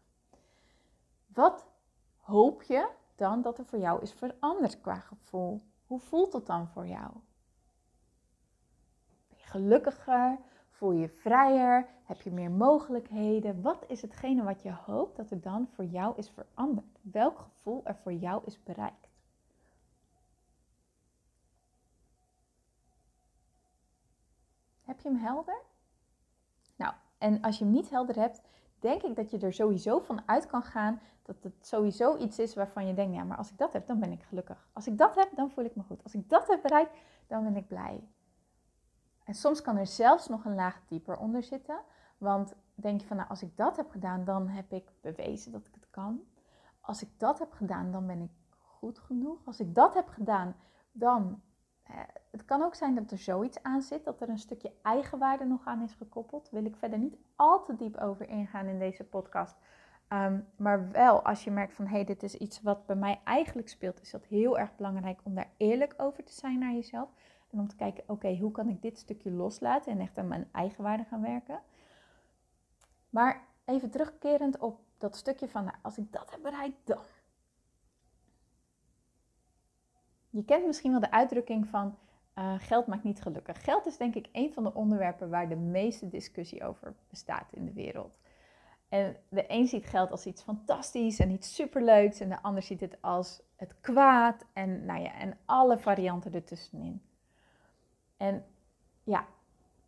Wat 1.27 1.68
hoop 2.18 2.63
je 2.63 2.89
dan 3.15 3.42
dat 3.42 3.57
er 3.57 3.65
voor 3.65 3.80
jou 3.80 4.01
is 4.01 4.13
veranderd 4.13 4.81
qua 4.81 4.95
gevoel? 4.95 5.62
Hoe 5.86 6.00
voelt 6.00 6.31
dat 6.31 6.45
dan 6.45 6.68
voor 6.68 6.88
jou? 6.88 7.12
Ben 9.27 9.38
je 9.38 9.45
gelukkiger? 9.45 10.38
Voel 10.81 10.92
je 10.92 11.00
je 11.00 11.10
vrijer? 11.10 11.88
Heb 12.04 12.22
je 12.22 12.31
meer 12.31 12.51
mogelijkheden? 12.51 13.62
Wat 13.62 13.86
is 13.88 14.01
hetgene 14.01 14.44
wat 14.44 14.62
je 14.62 14.72
hoopt 14.72 15.15
dat 15.15 15.32
er 15.32 15.41
dan 15.41 15.67
voor 15.67 15.86
jou 15.86 16.17
is 16.17 16.29
veranderd? 16.29 17.00
Welk 17.01 17.39
gevoel 17.39 17.82
er 17.86 17.96
voor 17.96 18.13
jou 18.13 18.41
is 18.46 18.63
bereikt? 18.63 19.10
Heb 24.82 25.00
je 25.00 25.10
hem 25.10 25.17
helder? 25.17 25.62
Nou, 26.75 26.94
en 27.17 27.41
als 27.41 27.58
je 27.58 27.63
hem 27.63 27.74
niet 27.74 27.89
helder 27.89 28.15
hebt, 28.15 28.41
denk 28.79 29.01
ik 29.01 29.15
dat 29.15 29.32
je 29.32 29.39
er 29.39 29.53
sowieso 29.53 30.00
van 30.00 30.22
uit 30.25 30.46
kan 30.46 30.63
gaan 30.63 31.00
dat 31.22 31.36
het 31.41 31.67
sowieso 31.67 32.17
iets 32.17 32.39
is 32.39 32.55
waarvan 32.55 32.88
je 32.88 32.94
denkt, 32.94 33.15
ja, 33.15 33.24
maar 33.24 33.38
als 33.38 33.51
ik 33.51 33.58
dat 33.58 33.74
heb, 33.74 33.88
dan 33.88 34.00
ben 34.00 34.12
ik 34.12 34.24
gelukkig. 34.24 34.67
Als 34.74 34.88
ik 34.88 34.98
dat 34.98 35.15
heb, 35.15 35.29
dan 35.36 35.51
voel 35.51 35.65
ik 35.65 35.75
me 35.75 35.84
goed. 35.84 36.03
Als 36.03 36.13
ik 36.13 36.29
dat 36.29 36.48
heb 36.48 36.62
bereikt, 36.62 36.98
dan 37.27 37.44
ben 37.44 37.55
ik 37.55 37.67
blij. 37.67 38.03
En 39.31 39.38
soms 39.38 39.61
kan 39.61 39.77
er 39.77 39.88
zelfs 39.88 40.27
nog 40.27 40.45
een 40.45 40.55
laag 40.55 40.81
dieper 40.88 41.17
onder 41.17 41.43
zitten. 41.43 41.79
Want 42.17 42.55
denk 42.75 43.01
je 43.01 43.07
van, 43.07 43.17
nou, 43.17 43.29
als 43.29 43.41
ik 43.41 43.57
dat 43.57 43.77
heb 43.77 43.89
gedaan, 43.89 44.23
dan 44.23 44.47
heb 44.47 44.71
ik 44.71 44.91
bewezen 45.01 45.51
dat 45.51 45.67
ik 45.67 45.73
het 45.73 45.89
kan. 45.89 46.21
Als 46.81 47.01
ik 47.01 47.09
dat 47.17 47.39
heb 47.39 47.51
gedaan, 47.51 47.91
dan 47.91 48.07
ben 48.07 48.21
ik 48.21 48.31
goed 48.59 49.00
genoeg. 49.00 49.45
Als 49.45 49.59
ik 49.59 49.75
dat 49.75 49.93
heb 49.93 50.07
gedaan, 50.07 50.55
dan. 50.91 51.41
het 52.31 52.45
kan 52.45 52.61
ook 52.61 52.75
zijn 52.75 52.95
dat 52.95 53.11
er 53.11 53.17
zoiets 53.17 53.63
aan 53.63 53.81
zit, 53.81 54.03
dat 54.03 54.21
er 54.21 54.29
een 54.29 54.39
stukje 54.39 54.73
eigenwaarde 54.81 55.45
nog 55.45 55.65
aan 55.65 55.81
is 55.81 55.93
gekoppeld. 55.93 56.50
Wil 56.50 56.65
ik 56.65 56.75
verder 56.75 57.00
niet 57.00 57.17
al 57.35 57.63
te 57.63 57.75
diep 57.75 57.97
over 57.97 58.27
ingaan 58.27 58.65
in 58.65 58.79
deze 58.79 59.03
podcast. 59.03 59.55
Ehm, 60.07 60.39
maar 60.55 60.91
wel 60.91 61.21
als 61.21 61.43
je 61.43 61.51
merkt 61.51 61.73
van 61.73 61.85
hé, 61.85 61.95
hey, 61.95 62.05
dit 62.05 62.23
is 62.23 62.35
iets 62.35 62.61
wat 62.61 62.85
bij 62.85 62.95
mij 62.95 63.21
eigenlijk 63.23 63.69
speelt, 63.69 64.01
is 64.01 64.11
dat 64.11 64.25
heel 64.25 64.59
erg 64.59 64.75
belangrijk 64.75 65.19
om 65.23 65.35
daar 65.35 65.51
eerlijk 65.57 65.93
over 65.97 66.23
te 66.23 66.33
zijn 66.33 66.59
naar 66.59 66.73
jezelf. 66.73 67.09
En 67.51 67.60
om 67.60 67.67
te 67.67 67.75
kijken, 67.75 68.03
oké, 68.08 68.38
hoe 68.38 68.51
kan 68.51 68.70
ik 68.70 68.81
dit 68.81 68.98
stukje 68.98 69.31
loslaten 69.31 69.91
en 69.91 70.00
echt 70.00 70.17
aan 70.17 70.27
mijn 70.27 70.50
eigen 70.51 70.84
waarde 70.84 71.03
gaan 71.03 71.22
werken. 71.22 71.62
Maar 73.10 73.48
even 73.65 73.89
terugkerend 73.89 74.58
op 74.58 74.79
dat 74.98 75.15
stukje 75.15 75.48
van, 75.48 75.63
nou, 75.63 75.77
als 75.81 75.98
ik 75.98 76.12
dat 76.12 76.31
heb 76.31 76.41
bereikt, 76.41 76.77
dan. 76.84 77.01
Je 80.29 80.46
kent 80.46 80.65
misschien 80.65 80.91
wel 80.91 81.00
de 81.00 81.12
uitdrukking 81.12 81.67
van 81.67 81.98
uh, 82.36 82.53
geld 82.58 82.88
maakt 82.88 83.03
niet 83.03 83.22
gelukkig. 83.22 83.63
Geld 83.63 83.86
is 83.86 83.98
denk 83.98 84.15
ik 84.15 84.29
een 84.31 84.53
van 84.53 84.63
de 84.63 84.74
onderwerpen 84.74 85.29
waar 85.29 85.50
de 85.50 85.55
meeste 85.55 86.08
discussie 86.08 86.63
over 86.63 86.96
bestaat 87.10 87.53
in 87.53 87.65
de 87.65 87.74
wereld. 87.74 88.20
En 88.89 89.17
de 89.29 89.46
een 89.48 89.67
ziet 89.67 89.86
geld 89.86 90.12
als 90.12 90.25
iets 90.25 90.43
fantastisch 90.43 91.20
en 91.20 91.31
iets 91.31 91.55
superleuks. 91.55 92.20
En 92.20 92.29
de 92.29 92.41
ander 92.41 92.63
ziet 92.63 92.79
het 92.79 93.01
als 93.01 93.41
het 93.55 93.79
kwaad 93.81 94.46
en, 94.53 94.86
nou 94.86 95.01
ja, 95.01 95.13
en 95.13 95.38
alle 95.46 95.79
varianten 95.79 96.34
ertussenin. 96.34 97.01
En 98.22 98.46
ja, 99.04 99.25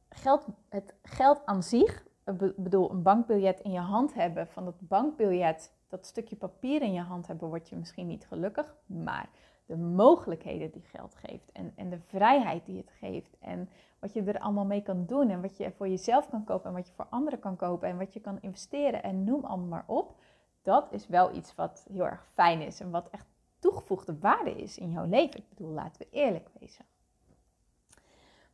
geld, 0.09 0.47
het 0.69 0.93
geld 1.01 1.45
aan 1.45 1.63
zich 1.63 2.03
ik 2.25 2.63
bedoel, 2.63 2.91
een 2.91 3.01
bankbiljet 3.01 3.59
in 3.59 3.71
je 3.71 3.79
hand 3.79 4.13
hebben, 4.13 4.47
van 4.47 4.65
dat 4.65 4.75
bankbiljet, 4.79 5.73
dat 5.87 6.05
stukje 6.05 6.35
papier 6.35 6.81
in 6.81 6.93
je 6.93 7.01
hand 7.01 7.27
hebben, 7.27 7.47
word 7.47 7.69
je 7.69 7.75
misschien 7.75 8.07
niet 8.07 8.25
gelukkig. 8.25 8.75
Maar 8.85 9.29
de 9.65 9.77
mogelijkheden 9.77 10.71
die 10.71 10.81
geld 10.81 11.15
geeft 11.15 11.51
en, 11.51 11.73
en 11.75 11.89
de 11.89 11.99
vrijheid 11.99 12.65
die 12.65 12.77
het 12.77 12.91
geeft 12.99 13.37
en 13.39 13.69
wat 13.99 14.13
je 14.13 14.23
er 14.23 14.39
allemaal 14.39 14.65
mee 14.65 14.81
kan 14.81 15.05
doen 15.05 15.29
en 15.29 15.41
wat 15.41 15.57
je 15.57 15.71
voor 15.71 15.87
jezelf 15.87 16.29
kan 16.29 16.43
kopen 16.43 16.69
en 16.69 16.75
wat 16.75 16.87
je 16.87 16.93
voor 16.93 17.07
anderen 17.09 17.39
kan 17.39 17.55
kopen 17.55 17.89
en 17.89 17.97
wat 17.97 18.13
je 18.13 18.19
kan 18.19 18.41
investeren 18.41 19.03
en 19.03 19.23
noem 19.23 19.45
allemaal 19.45 19.67
maar 19.67 19.83
op. 19.87 20.15
Dat 20.61 20.91
is 20.91 21.07
wel 21.07 21.35
iets 21.35 21.55
wat 21.55 21.85
heel 21.91 22.05
erg 22.05 22.27
fijn 22.33 22.61
is 22.61 22.79
en 22.79 22.91
wat 22.91 23.09
echt 23.09 23.27
toegevoegde 23.59 24.19
waarde 24.19 24.55
is 24.55 24.77
in 24.77 24.91
jouw 24.91 25.05
leven. 25.05 25.39
Ik 25.39 25.49
bedoel, 25.49 25.71
laten 25.71 26.01
we 26.01 26.07
eerlijk 26.11 26.49
wezen. 26.59 26.85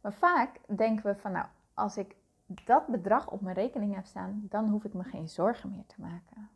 Maar 0.01 0.13
vaak 0.13 0.59
denken 0.77 1.05
we 1.05 1.15
van 1.15 1.31
nou, 1.31 1.47
als 1.73 1.97
ik 1.97 2.15
dat 2.45 2.87
bedrag 2.87 3.29
op 3.29 3.41
mijn 3.41 3.55
rekening 3.55 3.95
heb 3.95 4.05
staan, 4.05 4.45
dan 4.49 4.69
hoef 4.69 4.83
ik 4.83 4.93
me 4.93 5.03
geen 5.03 5.29
zorgen 5.29 5.69
meer 5.69 5.85
te 5.85 6.01
maken. 6.01 6.49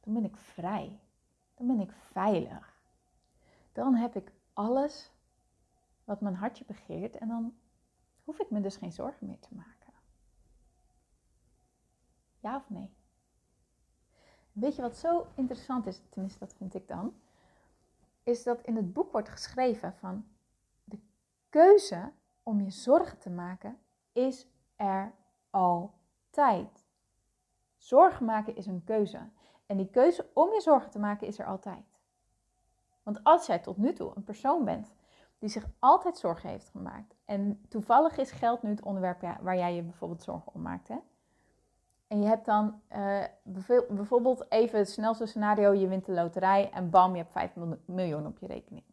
Dan 0.00 0.14
ben 0.14 0.24
ik 0.24 0.36
vrij. 0.36 1.00
Dan 1.54 1.66
ben 1.66 1.80
ik 1.80 1.92
veilig. 1.92 2.76
Dan 3.72 3.94
heb 3.94 4.16
ik 4.16 4.32
alles 4.52 5.12
wat 6.04 6.20
mijn 6.20 6.34
hartje 6.34 6.64
begeert 6.64 7.16
en 7.16 7.28
dan 7.28 7.56
hoef 8.24 8.38
ik 8.38 8.50
me 8.50 8.60
dus 8.60 8.76
geen 8.76 8.92
zorgen 8.92 9.26
meer 9.26 9.40
te 9.40 9.54
maken. 9.54 9.92
Ja 12.40 12.56
of 12.56 12.70
nee? 12.70 12.96
Weet 14.52 14.76
je 14.76 14.82
wat 14.82 14.96
zo 14.96 15.26
interessant 15.34 15.86
is, 15.86 16.02
tenminste 16.10 16.38
dat 16.38 16.54
vind 16.54 16.74
ik 16.74 16.88
dan, 16.88 17.14
is 18.22 18.42
dat 18.42 18.62
in 18.62 18.76
het 18.76 18.92
boek 18.92 19.12
wordt 19.12 19.28
geschreven 19.28 19.94
van 19.94 20.26
de 20.84 20.98
keuze 21.48 22.12
om 22.48 22.60
je 22.60 22.70
zorgen 22.70 23.18
te 23.18 23.30
maken 23.30 23.78
is 24.12 24.46
er 24.76 25.12
altijd. 25.50 26.86
Zorgen 27.76 28.24
maken 28.24 28.56
is 28.56 28.66
een 28.66 28.84
keuze. 28.84 29.28
En 29.66 29.76
die 29.76 29.90
keuze 29.90 30.26
om 30.34 30.52
je 30.52 30.60
zorgen 30.60 30.90
te 30.90 30.98
maken 30.98 31.26
is 31.26 31.38
er 31.38 31.46
altijd. 31.46 31.84
Want 33.02 33.24
als 33.24 33.46
jij 33.46 33.58
tot 33.58 33.76
nu 33.76 33.92
toe 33.92 34.12
een 34.14 34.24
persoon 34.24 34.64
bent 34.64 34.92
die 35.38 35.48
zich 35.48 35.66
altijd 35.78 36.18
zorgen 36.18 36.48
heeft 36.48 36.68
gemaakt. 36.68 37.14
En 37.24 37.66
toevallig 37.68 38.16
is 38.16 38.30
geld 38.30 38.62
nu 38.62 38.70
het 38.70 38.82
onderwerp 38.82 39.20
waar 39.40 39.56
jij 39.56 39.74
je 39.74 39.82
bijvoorbeeld 39.82 40.22
zorgen 40.22 40.54
om 40.54 40.62
maakt. 40.62 40.88
Hè? 40.88 40.98
En 42.06 42.20
je 42.20 42.26
hebt 42.26 42.44
dan 42.44 42.80
uh, 42.92 43.24
bijvoorbeeld 43.88 44.50
even 44.52 44.78
het 44.78 44.90
snelste 44.90 45.26
scenario, 45.26 45.72
je 45.72 45.88
wint 45.88 46.06
de 46.06 46.12
loterij 46.12 46.70
en 46.70 46.90
bam, 46.90 47.10
je 47.10 47.18
hebt 47.18 47.32
5 47.32 47.54
miljoen 47.84 48.26
op 48.26 48.38
je 48.38 48.46
rekening. 48.46 48.84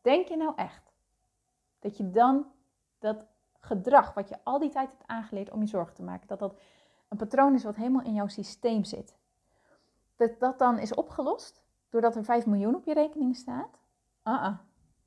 Denk 0.00 0.28
je 0.28 0.36
nou 0.36 0.52
echt 0.56 0.93
dat 1.84 1.96
je 1.96 2.10
dan 2.10 2.46
dat 2.98 3.26
gedrag 3.60 4.14
wat 4.14 4.28
je 4.28 4.38
al 4.42 4.58
die 4.58 4.70
tijd 4.70 4.90
hebt 4.90 5.06
aangeleerd 5.06 5.50
om 5.50 5.60
je 5.60 5.66
zorgen 5.66 5.94
te 5.94 6.02
maken, 6.02 6.28
dat 6.28 6.38
dat 6.38 6.60
een 7.08 7.16
patroon 7.16 7.54
is 7.54 7.64
wat 7.64 7.76
helemaal 7.76 8.04
in 8.04 8.14
jouw 8.14 8.26
systeem 8.26 8.84
zit, 8.84 9.16
dat 10.16 10.40
dat 10.40 10.58
dan 10.58 10.78
is 10.78 10.94
opgelost 10.94 11.62
doordat 11.88 12.16
er 12.16 12.24
5 12.24 12.46
miljoen 12.46 12.74
op 12.74 12.84
je 12.84 12.94
rekening 12.94 13.36
staat? 13.36 13.78
Ah, 14.22 14.34
uh 14.34 14.48
-uh. 14.48 14.58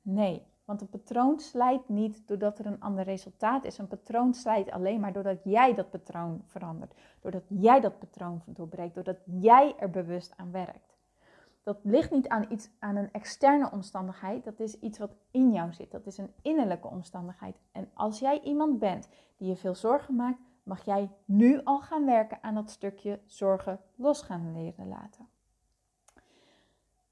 nee. 0.02 0.46
Want 0.64 0.80
een 0.80 0.88
patroon 0.88 1.40
slijt 1.40 1.88
niet 1.88 2.28
doordat 2.28 2.58
er 2.58 2.66
een 2.66 2.80
ander 2.80 3.04
resultaat 3.04 3.64
is. 3.64 3.78
Een 3.78 3.88
patroon 3.88 4.34
slijt 4.34 4.70
alleen 4.70 5.00
maar 5.00 5.12
doordat 5.12 5.44
jij 5.44 5.74
dat 5.74 5.90
patroon 5.90 6.42
verandert. 6.46 6.94
Doordat 7.20 7.44
jij 7.48 7.80
dat 7.80 7.98
patroon 7.98 8.42
doorbreekt. 8.46 8.94
Doordat 8.94 9.18
jij 9.24 9.74
er 9.78 9.90
bewust 9.90 10.32
aan 10.36 10.50
werkt. 10.50 10.97
Dat 11.68 11.78
ligt 11.82 12.10
niet 12.10 12.28
aan, 12.28 12.46
iets, 12.48 12.70
aan 12.78 12.96
een 12.96 13.12
externe 13.12 13.70
omstandigheid. 13.70 14.44
Dat 14.44 14.60
is 14.60 14.78
iets 14.78 14.98
wat 14.98 15.16
in 15.30 15.52
jou 15.52 15.72
zit. 15.72 15.90
Dat 15.90 16.06
is 16.06 16.18
een 16.18 16.32
innerlijke 16.42 16.88
omstandigheid. 16.88 17.60
En 17.72 17.90
als 17.94 18.18
jij 18.18 18.40
iemand 18.40 18.78
bent 18.78 19.08
die 19.36 19.48
je 19.48 19.56
veel 19.56 19.74
zorgen 19.74 20.16
maakt, 20.16 20.38
mag 20.62 20.84
jij 20.84 21.10
nu 21.24 21.60
al 21.64 21.80
gaan 21.80 22.04
werken 22.04 22.42
aan 22.42 22.54
dat 22.54 22.70
stukje 22.70 23.20
zorgen 23.26 23.80
los 23.94 24.22
gaan 24.22 24.52
leren 24.52 24.88
laten. 24.88 25.28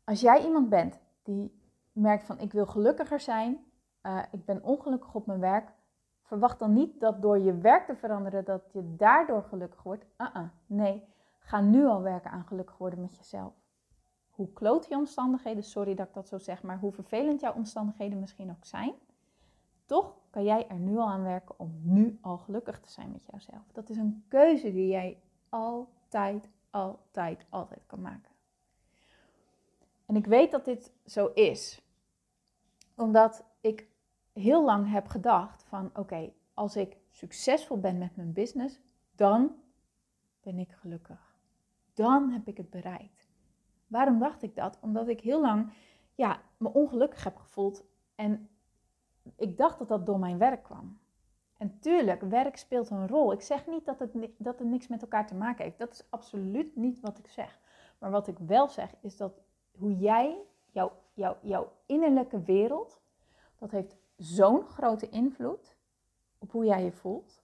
Als 0.04 0.20
jij 0.20 0.44
iemand 0.44 0.68
bent 0.68 1.00
die 1.22 1.60
merkt 1.92 2.24
van 2.24 2.38
ik 2.38 2.52
wil 2.52 2.66
gelukkiger 2.66 3.20
zijn, 3.20 3.64
uh, 4.02 4.22
ik 4.30 4.44
ben 4.44 4.62
ongelukkig 4.62 5.14
op 5.14 5.26
mijn 5.26 5.40
werk, 5.40 5.72
verwacht 6.22 6.58
dan 6.58 6.72
niet 6.72 7.00
dat 7.00 7.22
door 7.22 7.38
je 7.38 7.58
werk 7.58 7.86
te 7.86 7.96
veranderen 7.96 8.44
dat 8.44 8.72
je 8.72 8.94
daardoor 8.96 9.42
gelukkig 9.42 9.82
wordt. 9.82 10.04
Uh 10.18 10.26
-uh, 10.34 10.42
nee, 10.66 11.08
ga 11.38 11.60
nu 11.60 11.86
al 11.86 12.02
werken 12.02 12.30
aan 12.30 12.44
gelukkig 12.44 12.78
worden 12.78 13.00
met 13.00 13.16
jezelf. 13.16 13.65
Hoe 14.36 14.52
kloot 14.52 14.86
je 14.88 14.94
omstandigheden, 14.94 15.62
sorry 15.62 15.94
dat 15.94 16.06
ik 16.06 16.14
dat 16.14 16.28
zo 16.28 16.38
zeg, 16.38 16.62
maar 16.62 16.78
hoe 16.78 16.92
vervelend 16.92 17.40
jouw 17.40 17.54
omstandigheden 17.54 18.20
misschien 18.20 18.50
ook 18.50 18.64
zijn, 18.64 18.94
toch 19.86 20.16
kan 20.30 20.44
jij 20.44 20.68
er 20.68 20.78
nu 20.78 20.96
al 20.96 21.08
aan 21.08 21.22
werken 21.22 21.58
om 21.58 21.80
nu 21.82 22.18
al 22.20 22.38
gelukkig 22.38 22.80
te 22.80 22.90
zijn 22.90 23.12
met 23.12 23.26
jouzelf. 23.30 23.72
Dat 23.72 23.90
is 23.90 23.96
een 23.96 24.24
keuze 24.28 24.72
die 24.72 24.86
jij 24.86 25.20
altijd, 25.48 26.48
altijd, 26.70 27.46
altijd 27.48 27.86
kan 27.86 28.00
maken. 28.00 28.30
En 30.06 30.16
ik 30.16 30.26
weet 30.26 30.50
dat 30.50 30.64
dit 30.64 30.92
zo 31.04 31.26
is 31.26 31.82
omdat 32.94 33.44
ik 33.60 33.88
heel 34.32 34.64
lang 34.64 34.90
heb 34.90 35.06
gedacht 35.06 35.62
van 35.62 35.90
oké, 35.94 36.32
als 36.54 36.76
ik 36.76 36.96
succesvol 37.10 37.80
ben 37.80 37.98
met 37.98 38.16
mijn 38.16 38.32
business, 38.32 38.80
dan 39.14 39.54
ben 40.40 40.58
ik 40.58 40.72
gelukkig. 40.72 41.34
Dan 41.94 42.30
heb 42.30 42.48
ik 42.48 42.56
het 42.56 42.70
bereikt. 42.70 43.25
Waarom 43.96 44.18
dacht 44.18 44.42
ik 44.42 44.54
dat? 44.54 44.78
Omdat 44.80 45.08
ik 45.08 45.20
heel 45.20 45.40
lang 45.40 45.72
ja, 46.14 46.40
me 46.56 46.72
ongelukkig 46.72 47.24
heb 47.24 47.36
gevoeld 47.36 47.84
en 48.14 48.48
ik 49.36 49.56
dacht 49.56 49.78
dat 49.78 49.88
dat 49.88 50.06
door 50.06 50.18
mijn 50.18 50.38
werk 50.38 50.62
kwam. 50.62 50.98
En 51.56 51.78
tuurlijk, 51.78 52.20
werk 52.20 52.56
speelt 52.56 52.90
een 52.90 53.08
rol. 53.08 53.32
Ik 53.32 53.40
zeg 53.40 53.66
niet 53.66 53.84
dat 53.84 53.98
het, 53.98 54.10
dat 54.36 54.58
het 54.58 54.68
niks 54.68 54.88
met 54.88 55.02
elkaar 55.02 55.26
te 55.26 55.34
maken 55.34 55.64
heeft. 55.64 55.78
Dat 55.78 55.92
is 55.92 56.06
absoluut 56.10 56.76
niet 56.76 57.00
wat 57.00 57.18
ik 57.18 57.26
zeg. 57.28 57.60
Maar 57.98 58.10
wat 58.10 58.26
ik 58.28 58.38
wel 58.38 58.68
zeg 58.68 58.94
is 59.00 59.16
dat 59.16 59.40
hoe 59.78 59.96
jij 59.96 60.38
jouw, 60.70 60.92
jouw, 61.14 61.36
jouw 61.42 61.72
innerlijke 61.86 62.42
wereld, 62.42 63.00
dat 63.58 63.70
heeft 63.70 63.96
zo'n 64.16 64.62
grote 64.62 65.08
invloed 65.08 65.76
op 66.38 66.52
hoe 66.52 66.64
jij 66.64 66.84
je 66.84 66.92
voelt. 66.92 67.42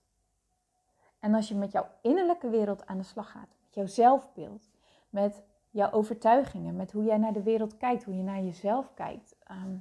En 1.19 1.33
als 1.33 1.47
je 1.47 1.55
met 1.55 1.71
jouw 1.71 1.87
innerlijke 2.01 2.49
wereld 2.49 2.85
aan 2.85 2.97
de 2.97 3.03
slag 3.03 3.31
gaat, 3.31 3.55
met 3.61 3.73
jouw 3.73 3.85
zelfbeeld, 3.85 4.69
met 5.09 5.43
jouw 5.73 5.91
overtuigingen, 5.91 6.75
met 6.75 6.91
hoe 6.91 7.03
jij 7.03 7.17
naar 7.17 7.33
de 7.33 7.43
wereld 7.43 7.77
kijkt, 7.77 8.03
hoe 8.03 8.15
je 8.15 8.23
naar 8.23 8.43
jezelf 8.43 8.93
kijkt, 8.93 9.35
ehm, 9.43 9.77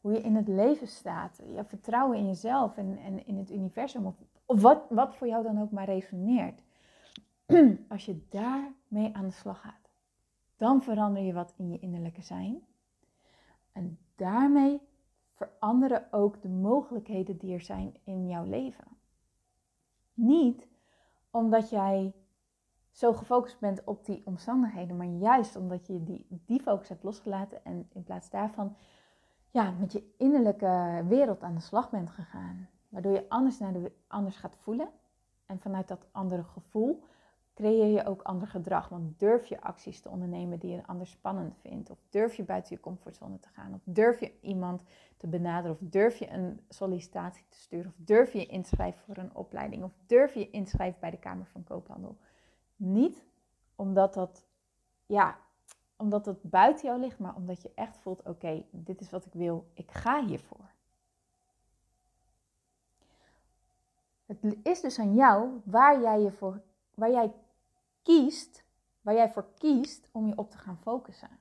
hoe 0.00 0.12
je 0.12 0.20
in 0.20 0.36
het 0.36 0.48
leven 0.48 0.88
staat, 0.88 1.40
je 1.54 1.64
vertrouwen 1.64 2.18
in 2.18 2.26
jezelf 2.26 2.76
en, 2.76 2.98
en 2.98 3.26
in 3.26 3.38
het 3.38 3.50
universum, 3.50 4.06
of, 4.06 4.14
of 4.46 4.60
wat, 4.60 4.86
wat 4.88 5.16
voor 5.16 5.26
jou 5.26 5.42
dan 5.42 5.60
ook 5.60 5.70
maar 5.70 5.84
resoneert. 5.84 6.62
Als 7.88 8.04
je 8.04 8.26
daarmee 8.28 9.14
aan 9.14 9.26
de 9.26 9.30
slag 9.30 9.60
gaat, 9.60 9.90
dan 10.56 10.82
verander 10.82 11.22
je 11.22 11.32
wat 11.32 11.54
in 11.56 11.70
je 11.70 11.78
innerlijke 11.78 12.22
zijn. 12.22 12.62
En 13.72 13.98
daarmee 14.16 14.80
veranderen 15.32 16.06
ook 16.10 16.42
de 16.42 16.48
mogelijkheden 16.48 17.36
die 17.36 17.54
er 17.54 17.60
zijn 17.60 17.94
in 18.04 18.28
jouw 18.28 18.44
leven. 18.44 18.86
Niet 20.14 20.66
omdat 21.30 21.70
jij 21.70 22.12
zo 22.90 23.12
gefocust 23.12 23.60
bent 23.60 23.84
op 23.84 24.04
die 24.04 24.22
omstandigheden, 24.24 24.96
maar 24.96 25.06
juist 25.06 25.56
omdat 25.56 25.86
je 25.86 26.04
die, 26.04 26.26
die 26.28 26.60
focus 26.60 26.88
hebt 26.88 27.02
losgelaten 27.02 27.64
en 27.64 27.88
in 27.92 28.02
plaats 28.02 28.30
daarvan 28.30 28.76
ja, 29.50 29.70
met 29.70 29.92
je 29.92 30.14
innerlijke 30.16 31.04
wereld 31.08 31.42
aan 31.42 31.54
de 31.54 31.60
slag 31.60 31.90
bent 31.90 32.10
gegaan. 32.10 32.68
Waardoor 32.88 33.12
je 33.12 33.28
anders, 33.28 33.58
naar 33.58 33.72
de, 33.72 33.92
anders 34.06 34.36
gaat 34.36 34.56
voelen 34.56 34.88
en 35.46 35.60
vanuit 35.60 35.88
dat 35.88 36.06
andere 36.12 36.44
gevoel 36.44 37.02
creëer 37.58 37.86
je 37.86 38.06
ook 38.06 38.22
ander 38.22 38.48
gedrag. 38.48 38.88
Want 38.88 39.18
durf 39.18 39.46
je 39.46 39.60
acties 39.60 40.00
te 40.00 40.08
ondernemen 40.08 40.58
die 40.58 40.74
een 40.74 40.86
ander 40.86 41.06
spannend 41.06 41.54
vindt? 41.60 41.90
Of 41.90 41.98
durf 42.10 42.34
je 42.34 42.44
buiten 42.44 42.74
je 42.74 42.80
comfortzone 42.80 43.38
te 43.38 43.48
gaan? 43.48 43.74
Of 43.74 43.80
durf 43.84 44.20
je 44.20 44.32
iemand 44.40 44.82
te 45.16 45.26
benaderen? 45.26 45.76
Of 45.80 45.88
durf 45.90 46.16
je 46.16 46.30
een 46.30 46.60
sollicitatie 46.68 47.44
te 47.48 47.56
sturen? 47.56 47.90
Of 47.98 48.06
durf 48.06 48.32
je 48.32 48.38
je 48.38 48.46
inschrijven 48.46 49.00
voor 49.00 49.16
een 49.16 49.34
opleiding? 49.34 49.84
Of 49.84 49.92
durf 50.06 50.34
je 50.34 50.40
je 50.40 50.50
inschrijven 50.50 51.00
bij 51.00 51.10
de 51.10 51.18
Kamer 51.18 51.46
van 51.46 51.64
Koophandel? 51.64 52.16
Niet 52.78 53.24
omdat 53.76 54.14
dat, 54.14 54.44
ja, 55.06 55.38
omdat 55.96 56.26
het 56.26 56.42
buiten 56.42 56.86
jou 56.86 57.00
ligt, 57.00 57.18
maar 57.18 57.34
omdat 57.34 57.62
je 57.62 57.72
echt 57.74 57.98
voelt: 57.98 58.22
oké, 58.22 58.64
dit 58.70 59.00
is 59.00 59.10
wat 59.10 59.26
ik 59.26 59.32
wil, 59.32 59.70
ik 59.74 59.90
ga 59.90 60.24
hiervoor. 60.24 60.70
Het 64.26 64.56
is 64.62 64.80
dus 64.80 64.98
aan 64.98 65.14
jou 65.14 65.60
waar 65.64 66.00
jij 66.00 66.20
je 66.20 66.32
voor, 66.32 66.62
waar 66.94 67.10
jij 67.10 67.34
kiest, 68.02 68.64
waar 69.00 69.14
jij 69.14 69.30
voor 69.30 69.46
kiest 69.58 70.08
om 70.12 70.26
je 70.26 70.36
op 70.36 70.50
te 70.50 70.58
gaan 70.58 70.78
focussen. 70.78 71.38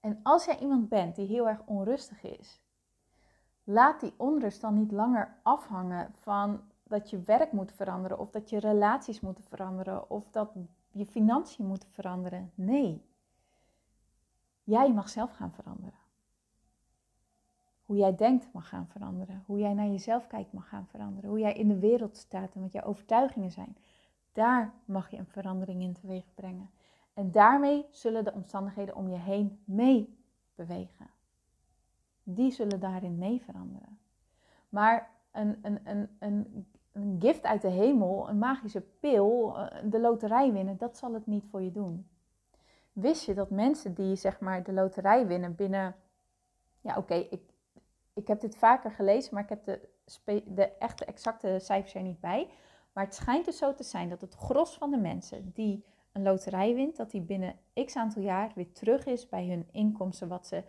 En 0.00 0.20
als 0.22 0.44
jij 0.44 0.58
iemand 0.58 0.88
bent 0.88 1.16
die 1.16 1.26
heel 1.26 1.48
erg 1.48 1.60
onrustig 1.64 2.22
is, 2.22 2.60
laat 3.64 4.00
die 4.00 4.14
onrust 4.16 4.60
dan 4.60 4.74
niet 4.74 4.92
langer 4.92 5.36
afhangen 5.42 6.14
van 6.20 6.67
dat 6.88 7.10
je 7.10 7.22
werk 7.22 7.52
moet 7.52 7.72
veranderen 7.72 8.18
of 8.18 8.30
dat 8.30 8.50
je 8.50 8.58
relaties 8.58 9.20
moeten 9.20 9.44
veranderen 9.44 10.10
of 10.10 10.30
dat 10.30 10.52
je 10.90 11.06
financiën 11.06 11.66
moeten 11.66 11.90
veranderen. 11.90 12.50
Nee. 12.54 13.04
Jij 14.64 14.92
mag 14.92 15.08
zelf 15.08 15.32
gaan 15.32 15.52
veranderen. 15.52 15.98
Hoe 17.84 17.96
jij 17.96 18.14
denkt 18.14 18.52
mag 18.52 18.68
gaan 18.68 18.86
veranderen. 18.86 19.42
Hoe 19.46 19.58
jij 19.58 19.72
naar 19.74 19.86
jezelf 19.86 20.26
kijkt 20.26 20.52
mag 20.52 20.68
gaan 20.68 20.86
veranderen. 20.86 21.30
Hoe 21.30 21.38
jij 21.38 21.52
in 21.52 21.68
de 21.68 21.78
wereld 21.78 22.16
staat 22.16 22.54
en 22.54 22.60
wat 22.60 22.72
jouw 22.72 22.84
overtuigingen 22.84 23.50
zijn. 23.50 23.76
Daar 24.32 24.74
mag 24.84 25.10
je 25.10 25.16
een 25.16 25.26
verandering 25.26 25.82
in 25.82 25.92
teweeg 25.92 26.34
brengen. 26.34 26.70
En 27.14 27.30
daarmee 27.30 27.86
zullen 27.90 28.24
de 28.24 28.32
omstandigheden 28.32 28.96
om 28.96 29.08
je 29.08 29.16
heen 29.16 29.60
mee 29.64 30.18
bewegen. 30.54 31.10
Die 32.22 32.50
zullen 32.50 32.80
daarin 32.80 33.18
mee 33.18 33.42
veranderen. 33.42 33.98
Maar 34.68 35.10
een, 35.32 35.58
een, 35.62 35.80
een, 35.84 36.08
een, 36.18 36.66
een 36.98 37.16
gift 37.20 37.44
uit 37.44 37.62
de 37.62 37.68
hemel, 37.68 38.28
een 38.28 38.38
magische 38.38 38.80
pil, 39.00 39.58
eh, 39.58 39.78
de 39.84 40.00
loterij 40.00 40.52
winnen, 40.52 40.76
dat 40.76 40.96
zal 40.96 41.14
het 41.14 41.26
niet 41.26 41.44
voor 41.50 41.62
je 41.62 41.72
doen. 41.72 42.08
Wist 42.92 43.24
je 43.24 43.34
dat 43.34 43.50
mensen 43.50 43.94
die 43.94 44.16
zeg 44.16 44.40
maar 44.40 44.62
de 44.62 44.72
loterij 44.72 45.26
winnen 45.26 45.54
binnen, 45.54 45.94
ja 46.80 46.96
oké, 46.96 47.14
ik, 47.14 47.42
ik 48.14 48.28
heb 48.28 48.40
dit 48.40 48.56
vaker 48.56 48.90
gelezen, 48.90 49.34
maar 49.34 49.42
ik 49.42 49.48
heb 49.48 49.64
de, 49.64 49.88
de 50.46 50.72
echte 50.78 51.04
exacte 51.04 51.58
cijfers 51.60 51.94
er 51.94 52.02
niet 52.02 52.20
bij. 52.20 52.48
Maar 52.92 53.04
het 53.04 53.14
schijnt 53.14 53.44
dus 53.44 53.58
zo 53.58 53.74
te 53.74 53.82
zijn 53.82 54.08
dat 54.08 54.20
het 54.20 54.34
gros 54.34 54.76
van 54.76 54.90
de 54.90 54.96
mensen 54.96 55.50
die 55.54 55.84
een 56.12 56.22
loterij 56.22 56.74
wint, 56.74 56.96
dat 56.96 57.10
die 57.10 57.20
binnen 57.20 57.58
x 57.84 57.96
aantal 57.96 58.22
jaar 58.22 58.52
weer 58.54 58.72
terug 58.72 59.06
is 59.06 59.28
bij 59.28 59.48
hun 59.48 59.68
inkomsten 59.72 60.28
wat 60.28 60.46
ze 60.46 60.64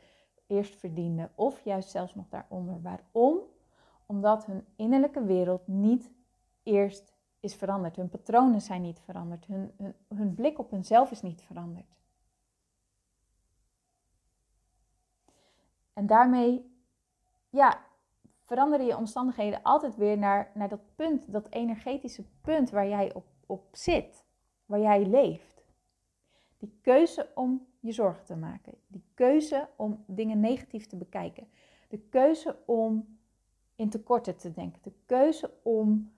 eerst 0.48 0.76
verdienden. 0.76 1.32
Of 1.36 1.64
juist 1.64 1.90
zelfs 1.90 2.16
nog 2.16 2.30
daaronder. 2.30 2.82
Waarom? 2.82 3.40
Omdat 4.06 4.46
hun 4.46 4.66
innerlijke 4.76 5.24
wereld 5.24 5.68
niet 5.68 6.12
eerst 6.64 7.14
is 7.40 7.56
veranderd. 7.56 7.96
Hun 7.96 8.10
patronen 8.10 8.62
zijn 8.62 8.82
niet 8.82 9.00
veranderd. 9.00 9.46
Hun, 9.46 9.72
hun, 9.78 9.94
hun 10.08 10.36
blik 10.36 10.60
op 10.60 10.72
hunzelf 10.72 11.12
is 11.12 11.22
niet 11.22 11.42
veranderd. 11.42 11.98
En 15.94 16.08
daarmee, 16.08 16.78
ja, 17.50 17.86
veranderen 18.44 18.86
je 18.86 18.98
omstandigheden 18.98 19.64
altijd 19.64 19.96
weer 19.96 20.18
naar, 20.18 20.52
naar 20.54 20.70
dat 20.70 20.96
punt, 20.96 21.32
dat 21.32 21.50
energetische 21.50 22.24
punt 22.42 22.70
waar 22.70 22.88
jij 22.88 23.14
op, 23.14 23.26
op 23.46 23.68
zit, 23.72 24.26
waar 24.66 24.80
jij 24.80 25.06
leeft. 25.06 25.64
Die 26.58 26.80
keuze 26.82 27.30
om 27.36 27.68
je 27.80 27.92
zorgen 27.92 28.26
te 28.26 28.36
maken, 28.36 28.74
die 28.88 29.04
keuze 29.14 29.70
om 29.76 30.04
dingen 30.08 30.40
negatief 30.40 30.88
te 30.88 30.96
bekijken, 30.96 31.48
de 31.88 31.98
keuze 31.98 32.58
om 32.66 33.18
in 33.76 33.90
tekorten 33.90 34.38
te 34.38 34.52
denken, 34.52 34.82
de 34.84 34.94
keuze 35.06 35.52
om 35.64 36.12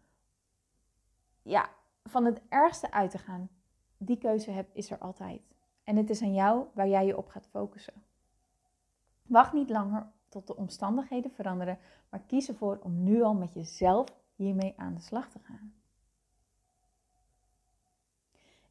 ja, 1.42 1.70
van 2.04 2.26
het 2.26 2.42
ergste 2.50 2.92
uit 2.92 3.12
te 3.12 3.18
gaan, 3.18 3.50
die 3.98 4.18
keuze 4.18 4.52
heb, 4.52 4.70
is 4.74 4.92
er 4.92 4.98
altijd. 4.98 5.42
En 5.84 5.96
het 5.96 6.10
is 6.10 6.22
aan 6.22 6.34
jou 6.34 6.66
waar 6.74 6.88
jij 6.88 7.06
je 7.06 7.18
op 7.18 7.28
gaat 7.28 7.48
focussen. 7.48 8.04
Wacht 9.22 9.54
niet 9.54 9.70
langer 9.70 10.12
tot 10.30 10.48
de 10.48 10.56
omstandigheden 10.56 11.32
veranderen, 11.32 11.78
maar 12.10 12.22
kies 12.28 12.48
ervoor 12.48 12.80
om 12.84 13.04
nu 13.04 13.22
al 13.22 13.34
met 13.34 13.54
jezelf 13.54 14.08
hiermee 14.36 14.74
aan 14.78 14.94
de 14.94 15.02
slag 15.02 15.30
te 15.30 15.40
gaan. 15.40 15.74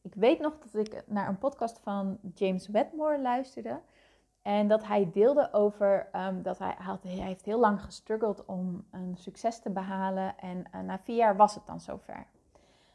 Ik 0.03 0.15
weet 0.15 0.41
nog 0.41 0.59
dat 0.59 0.87
ik 0.87 1.03
naar 1.07 1.29
een 1.29 1.39
podcast 1.39 1.79
van 1.79 2.19
James 2.35 2.69
Wedmore 2.69 3.21
luisterde. 3.21 3.81
En 4.43 4.69
dat 4.69 4.87
hij 4.87 5.11
deelde 5.11 5.53
over 5.53 6.09
um, 6.13 6.43
dat 6.43 6.59
hij, 6.59 6.75
hij 6.79 7.01
heeft 7.03 7.45
heel 7.45 7.59
lang 7.59 7.83
gestruggeld 7.83 8.45
om 8.45 8.87
een 8.91 9.17
succes 9.17 9.61
te 9.61 9.71
behalen. 9.71 10.39
En 10.39 10.65
uh, 10.75 10.81
na 10.81 10.99
vier 10.99 11.17
jaar 11.17 11.37
was 11.37 11.55
het 11.55 11.67
dan 11.67 11.81
zover. 11.81 12.27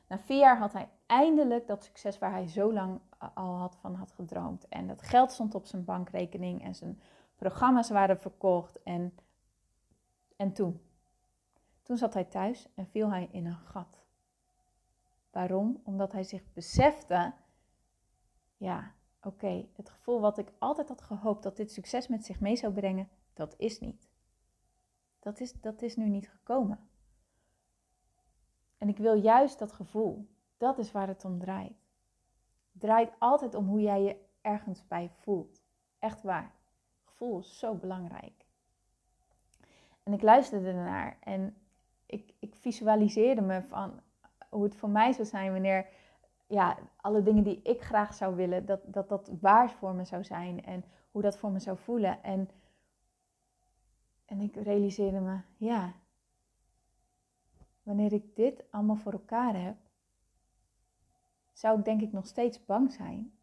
Na 0.08 0.20
vier 0.20 0.38
jaar 0.38 0.58
had 0.58 0.74
hij 0.74 0.90
eindelijk 1.06 1.68
dat 1.68 1.84
succes 1.84 2.18
waar 2.20 2.32
hij 2.32 2.48
zo 2.48 2.74
lang 2.74 3.00
eh, 3.20 3.30
al 3.34 3.58
had 3.58 3.76
van 3.76 3.96
had 3.96 4.12
gedroomd. 4.12 4.68
En 4.68 4.88
dat 4.88 5.02
geld 5.02 5.32
stond 5.32 5.56
op 5.56 5.66
zijn 5.66 5.86
bankrekening 5.86 6.64
en 6.64 6.76
zijn 6.76 7.02
programma's 7.36 7.90
waren 7.90 8.20
verkocht. 8.20 8.84
En, 8.84 9.18
en 10.36 10.54
toen? 10.54 10.82
Toen 11.84 11.98
zat 11.98 12.14
hij 12.14 12.24
thuis 12.24 12.68
en 12.76 12.88
viel 12.88 13.10
hij 13.10 13.30
in 13.32 13.46
een 13.46 13.58
gat. 13.58 14.04
Waarom? 15.32 15.82
Omdat 15.84 16.12
hij 16.12 16.24
zich 16.24 16.44
besefte, 16.54 17.34
ja, 18.58 18.92
oké, 19.22 19.68
het 19.76 19.90
gevoel 19.90 20.20
wat 20.20 20.38
ik 20.38 20.52
altijd 20.58 20.90
had 20.90 21.02
gehoopt 21.02 21.44
dat 21.44 21.58
dit 21.58 21.72
succes 21.72 22.08
met 22.08 22.26
zich 22.26 22.40
mee 22.40 22.56
zou 22.56 22.74
brengen, 22.74 23.10
dat 23.34 23.56
is 23.58 23.80
niet. 23.80 24.10
Dat 25.20 25.40
is, 25.40 25.54
dat 25.54 25.82
is 25.82 25.96
nu 25.96 26.10
niet 26.10 26.30
gekomen. 26.30 26.90
En 28.78 28.90
ik 28.90 28.98
wil 28.98 29.14
juist 29.14 29.60
dat 29.60 29.72
gevoel. 29.72 30.28
Dat 30.58 30.78
is 30.78 30.92
waar 30.92 31.08
het 31.08 31.26
om 31.26 31.40
draait. 31.40 31.88
Draait 32.72 33.14
altijd 33.20 33.56
om 33.56 33.68
hoe 33.68 33.82
jij 33.82 34.02
je 34.02 34.18
ergens 34.42 34.88
bij 34.88 35.10
voelt. 35.10 35.62
Echt 36.00 36.22
waar. 36.22 36.52
Gevoel 37.04 37.40
is 37.40 37.60
zo 37.60 37.76
belangrijk. 37.76 38.46
En 40.04 40.14
ik 40.14 40.22
luisterde 40.22 40.68
ernaar 40.68 41.18
en 41.20 41.58
ik, 42.06 42.34
ik 42.40 42.56
visualiseerde 42.56 43.42
me 43.42 43.62
van 43.62 44.00
hoe 44.50 44.64
het 44.64 44.76
voor 44.76 44.90
mij 44.90 45.14
zou 45.14 45.28
zijn 45.28 45.52
wanneer 45.52 45.88
ja, 46.48 46.78
alle 46.96 47.24
dingen 47.24 47.44
die 47.44 47.62
ik 47.62 47.82
graag 47.82 48.14
zou 48.14 48.36
willen, 48.36 48.66
dat, 48.66 48.82
dat 48.86 49.10
dat 49.10 49.32
waar 49.42 49.72
voor 49.72 49.94
me 49.94 50.06
zou 50.06 50.24
zijn 50.24 50.64
en 50.64 50.84
hoe 51.12 51.22
dat 51.22 51.38
voor 51.38 51.52
me 51.52 51.60
zou 51.60 51.78
voelen. 51.78 52.24
En, 52.24 52.50
en 54.26 54.40
ik 54.42 54.56
realiseerde 54.56 55.20
me, 55.20 55.40
ja, 55.58 55.94
wanneer 57.86 58.14
ik 58.14 58.36
dit 58.36 58.64
allemaal 58.70 58.96
voor 58.96 59.12
elkaar 59.12 59.64
heb, 59.64 59.76
zou 61.54 61.80
ik 61.80 61.86
denk 61.86 62.02
ik 62.02 62.12
nog 62.12 62.28
steeds 62.28 62.66
bang 62.66 62.92
zijn 62.92 63.34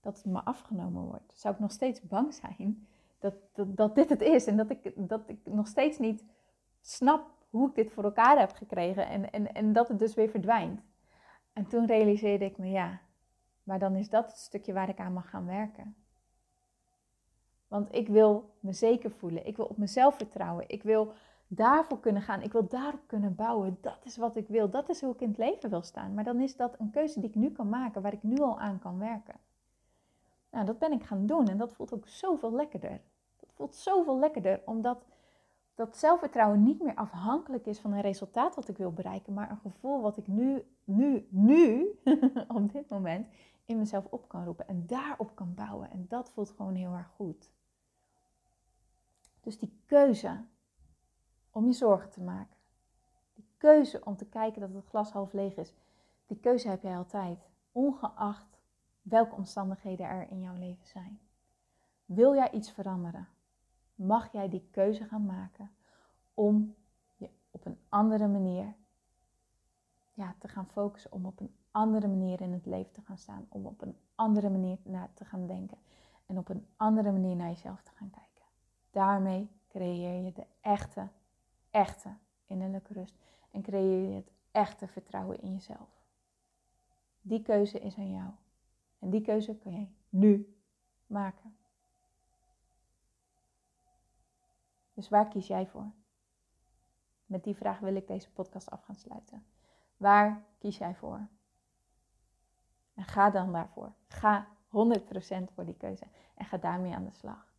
dat 0.00 0.16
het 0.16 0.24
me 0.24 0.44
afgenomen 0.44 1.02
wordt. 1.02 1.32
Zou 1.38 1.54
ik 1.54 1.60
nog 1.60 1.72
steeds 1.72 2.02
bang 2.02 2.34
zijn 2.34 2.86
dat, 3.18 3.34
dat, 3.52 3.76
dat 3.76 3.94
dit 3.94 4.08
het 4.08 4.20
is 4.20 4.46
en 4.46 4.56
dat 4.56 4.70
ik, 4.70 4.92
dat 4.96 5.20
ik 5.26 5.38
nog 5.44 5.66
steeds 5.66 5.98
niet 5.98 6.24
snap 6.80 7.30
hoe 7.50 7.68
ik 7.68 7.74
dit 7.74 7.92
voor 7.92 8.04
elkaar 8.04 8.38
heb 8.38 8.52
gekregen 8.52 9.08
en, 9.08 9.32
en, 9.32 9.54
en 9.54 9.72
dat 9.72 9.88
het 9.88 9.98
dus 9.98 10.14
weer 10.14 10.28
verdwijnt. 10.28 10.80
En 11.52 11.66
toen 11.66 11.86
realiseerde 11.86 12.44
ik 12.44 12.58
me, 12.58 12.70
ja, 12.70 13.00
maar 13.62 13.78
dan 13.78 13.96
is 13.96 14.08
dat 14.08 14.26
het 14.26 14.38
stukje 14.38 14.72
waar 14.72 14.88
ik 14.88 14.98
aan 14.98 15.12
mag 15.12 15.30
gaan 15.30 15.46
werken. 15.46 15.96
Want 17.68 17.94
ik 17.94 18.08
wil 18.08 18.54
me 18.60 18.72
zeker 18.72 19.10
voelen. 19.10 19.46
Ik 19.46 19.56
wil 19.56 19.66
op 19.66 19.76
mezelf 19.76 20.16
vertrouwen. 20.16 20.64
Ik 20.68 20.82
wil 20.82 21.12
daarvoor 21.46 22.00
kunnen 22.00 22.22
gaan. 22.22 22.42
Ik 22.42 22.52
wil 22.52 22.68
daarop 22.68 23.00
kunnen 23.06 23.34
bouwen. 23.34 23.78
Dat 23.80 24.04
is 24.04 24.16
wat 24.16 24.36
ik 24.36 24.48
wil. 24.48 24.70
Dat 24.70 24.88
is 24.88 25.00
hoe 25.00 25.12
ik 25.14 25.20
in 25.20 25.28
het 25.28 25.38
leven 25.38 25.70
wil 25.70 25.82
staan. 25.82 26.14
Maar 26.14 26.24
dan 26.24 26.40
is 26.40 26.56
dat 26.56 26.74
een 26.78 26.90
keuze 26.90 27.20
die 27.20 27.28
ik 27.28 27.34
nu 27.34 27.50
kan 27.50 27.68
maken, 27.68 28.02
waar 28.02 28.12
ik 28.12 28.22
nu 28.22 28.38
al 28.38 28.58
aan 28.58 28.78
kan 28.78 28.98
werken. 28.98 29.34
Nou, 30.50 30.66
dat 30.66 30.78
ben 30.78 30.92
ik 30.92 31.04
gaan 31.04 31.26
doen 31.26 31.48
en 31.48 31.58
dat 31.58 31.72
voelt 31.72 31.94
ook 31.94 32.08
zoveel 32.08 32.52
lekkerder. 32.52 33.00
Dat 33.36 33.52
voelt 33.54 33.74
zoveel 33.74 34.18
lekkerder, 34.18 34.62
omdat 34.64 35.04
dat 35.74 35.96
zelfvertrouwen 35.96 36.62
niet 36.62 36.82
meer 36.82 36.94
afhankelijk 36.94 37.66
is 37.66 37.78
van 37.78 37.92
een 37.92 38.00
resultaat 38.00 38.54
wat 38.54 38.68
ik 38.68 38.76
wil 38.76 38.92
bereiken, 38.92 39.32
maar 39.32 39.50
een 39.50 39.56
gevoel 39.56 40.00
wat 40.00 40.16
ik 40.16 40.26
nu, 40.26 40.64
nu, 40.84 41.26
nu, 41.30 41.88
op 42.48 42.72
dit 42.72 42.88
moment, 42.88 43.26
in 43.64 43.78
mezelf 43.78 44.04
op 44.10 44.28
kan 44.28 44.44
roepen 44.44 44.68
en 44.68 44.86
daarop 44.86 45.34
kan 45.34 45.54
bouwen. 45.54 45.90
En 45.90 46.06
dat 46.08 46.30
voelt 46.30 46.50
gewoon 46.50 46.74
heel 46.74 46.92
erg 46.92 47.10
goed. 47.16 47.50
Dus 49.40 49.58
die 49.58 49.80
keuze 49.86 50.44
om 51.56 51.66
je 51.66 51.72
zorgen 51.72 52.10
te 52.10 52.20
maken, 52.20 52.56
die 53.34 53.46
keuze 53.56 54.04
om 54.04 54.16
te 54.16 54.26
kijken 54.26 54.60
dat 54.60 54.72
het 54.72 54.86
glas 54.86 55.10
half 55.10 55.32
leeg 55.32 55.56
is, 55.56 55.74
die 56.26 56.40
keuze 56.40 56.68
heb 56.68 56.82
jij 56.82 56.96
altijd, 56.96 57.48
ongeacht 57.72 58.58
welke 59.02 59.34
omstandigheden 59.34 60.06
er 60.06 60.30
in 60.30 60.40
jouw 60.40 60.56
leven 60.56 60.86
zijn. 60.86 61.20
Wil 62.04 62.34
jij 62.34 62.50
iets 62.50 62.70
veranderen? 62.70 63.28
mag 63.96 64.32
jij 64.32 64.48
die 64.48 64.68
keuze 64.70 65.04
gaan 65.04 65.26
maken 65.26 65.70
om 66.34 66.74
je 67.16 67.30
op 67.50 67.66
een 67.66 67.78
andere 67.88 68.28
manier 68.28 68.74
ja, 70.12 70.34
te 70.38 70.48
gaan 70.48 70.66
focussen, 70.66 71.12
om 71.12 71.26
op 71.26 71.40
een 71.40 71.54
andere 71.70 72.08
manier 72.08 72.40
in 72.40 72.52
het 72.52 72.66
leven 72.66 72.92
te 72.92 73.00
gaan 73.00 73.18
staan, 73.18 73.46
om 73.48 73.66
op 73.66 73.82
een 73.82 73.96
andere 74.14 74.50
manier 74.50 74.78
naar 74.82 75.10
te 75.14 75.24
gaan 75.24 75.46
denken 75.46 75.78
en 76.26 76.38
op 76.38 76.48
een 76.48 76.66
andere 76.76 77.12
manier 77.12 77.36
naar 77.36 77.48
jezelf 77.48 77.82
te 77.82 77.90
gaan 77.94 78.10
kijken. 78.10 78.44
Daarmee 78.90 79.50
creëer 79.68 80.24
je 80.24 80.32
de 80.32 80.46
echte, 80.60 81.08
echte 81.76 82.16
innerlijke 82.46 82.92
rust 82.92 83.14
en 83.50 83.62
creëer 83.62 84.08
je 84.08 84.14
het 84.14 84.30
echte 84.50 84.86
vertrouwen 84.86 85.40
in 85.40 85.52
jezelf. 85.52 85.88
Die 87.20 87.42
keuze 87.42 87.78
is 87.78 87.96
aan 87.96 88.12
jou. 88.12 88.30
En 88.98 89.10
die 89.10 89.20
keuze 89.20 89.56
kun 89.56 89.72
jij 89.72 89.90
nu 90.08 90.56
maken. 91.06 91.56
Dus 94.94 95.08
waar 95.08 95.28
kies 95.28 95.46
jij 95.46 95.66
voor? 95.66 95.90
Met 97.26 97.44
die 97.44 97.56
vraag 97.56 97.78
wil 97.78 97.94
ik 97.94 98.06
deze 98.06 98.30
podcast 98.30 98.70
af 98.70 98.82
gaan 98.82 98.96
sluiten. 98.96 99.46
Waar 99.96 100.44
kies 100.58 100.78
jij 100.78 100.94
voor? 100.94 101.28
En 102.94 103.04
ga 103.04 103.30
dan 103.30 103.52
daarvoor. 103.52 103.92
Ga 104.08 104.48
100% 104.68 105.52
voor 105.54 105.64
die 105.64 105.76
keuze. 105.76 106.06
En 106.34 106.44
ga 106.44 106.56
daarmee 106.56 106.94
aan 106.94 107.04
de 107.04 107.12
slag. 107.12 107.54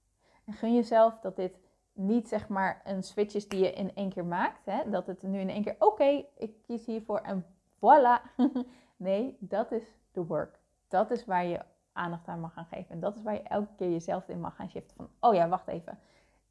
En 0.45 0.53
gun 0.53 0.73
jezelf 0.73 1.19
dat 1.19 1.35
dit 1.35 1.59
niet 1.97 2.27
zeg 2.27 2.47
maar 2.47 2.81
een 2.83 3.03
switch 3.03 3.35
is 3.35 3.47
die 3.47 3.59
je 3.59 3.73
in 3.73 3.95
één 3.95 4.09
keer 4.09 4.25
maakt. 4.25 4.65
Hè? 4.65 4.89
Dat 4.89 5.07
het 5.07 5.21
nu 5.21 5.39
in 5.39 5.49
één 5.49 5.63
keer, 5.63 5.75
oké, 5.79 6.25
ik 6.37 6.61
kies 6.61 6.85
hiervoor 6.85 7.19
en 7.19 7.45
voilà. 7.75 8.35
nee, 8.97 9.37
dat 9.39 9.71
is 9.71 9.83
de 10.11 10.25
work. 10.25 10.59
Dat 10.87 11.11
is 11.11 11.25
waar 11.25 11.45
je 11.45 11.59
aandacht 11.93 12.27
aan 12.27 12.39
mag 12.39 12.53
gaan 12.53 12.65
geven. 12.65 12.89
En 12.89 12.99
dat 12.99 13.15
is 13.15 13.21
waar 13.21 13.33
je 13.33 13.43
elke 13.43 13.75
keer 13.75 13.89
jezelf 13.89 14.27
in 14.27 14.39
mag 14.39 14.55
gaan 14.55 14.69
shiften. 14.69 14.95
Van, 14.95 15.09
oh 15.19 15.33
ja, 15.33 15.47
wacht 15.47 15.67
even 15.67 15.99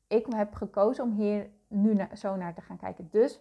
ik 0.07 0.27
heb 0.29 0.55
gekozen 0.55 1.05
om 1.05 1.13
hier 1.13 1.51
nu 1.69 2.07
zo 2.15 2.37
naar 2.37 2.55
te 2.55 2.61
gaan 2.61 2.77
kijken. 2.77 3.09
Dus 3.11 3.41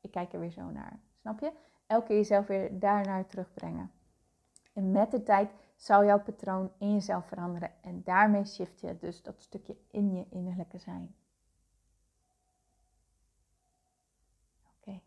ik 0.00 0.10
kijk 0.10 0.32
er 0.32 0.40
weer 0.40 0.50
zo 0.50 0.70
naar. 0.70 0.98
Snap 1.20 1.40
je? 1.40 1.52
Elke 1.86 2.06
keer 2.06 2.16
jezelf 2.16 2.46
weer 2.46 2.78
daarnaar 2.78 3.26
terugbrengen. 3.26 3.90
En 4.72 4.90
met 4.90 5.10
de 5.10 5.22
tijd 5.22 5.50
zal 5.78 6.04
jouw 6.04 6.22
patroon 6.22 6.72
in 6.78 6.92
jezelf 6.92 7.26
veranderen. 7.26 7.70
En 7.82 8.02
daarmee 8.02 8.44
shift 8.44 8.80
je 8.80 8.98
dus 8.98 9.22
dat 9.22 9.42
stukje 9.42 9.76
in 9.90 10.14
je 10.14 10.26
innerlijke 10.30 10.78
zijn. 10.78 11.14
Oké. 14.76 15.00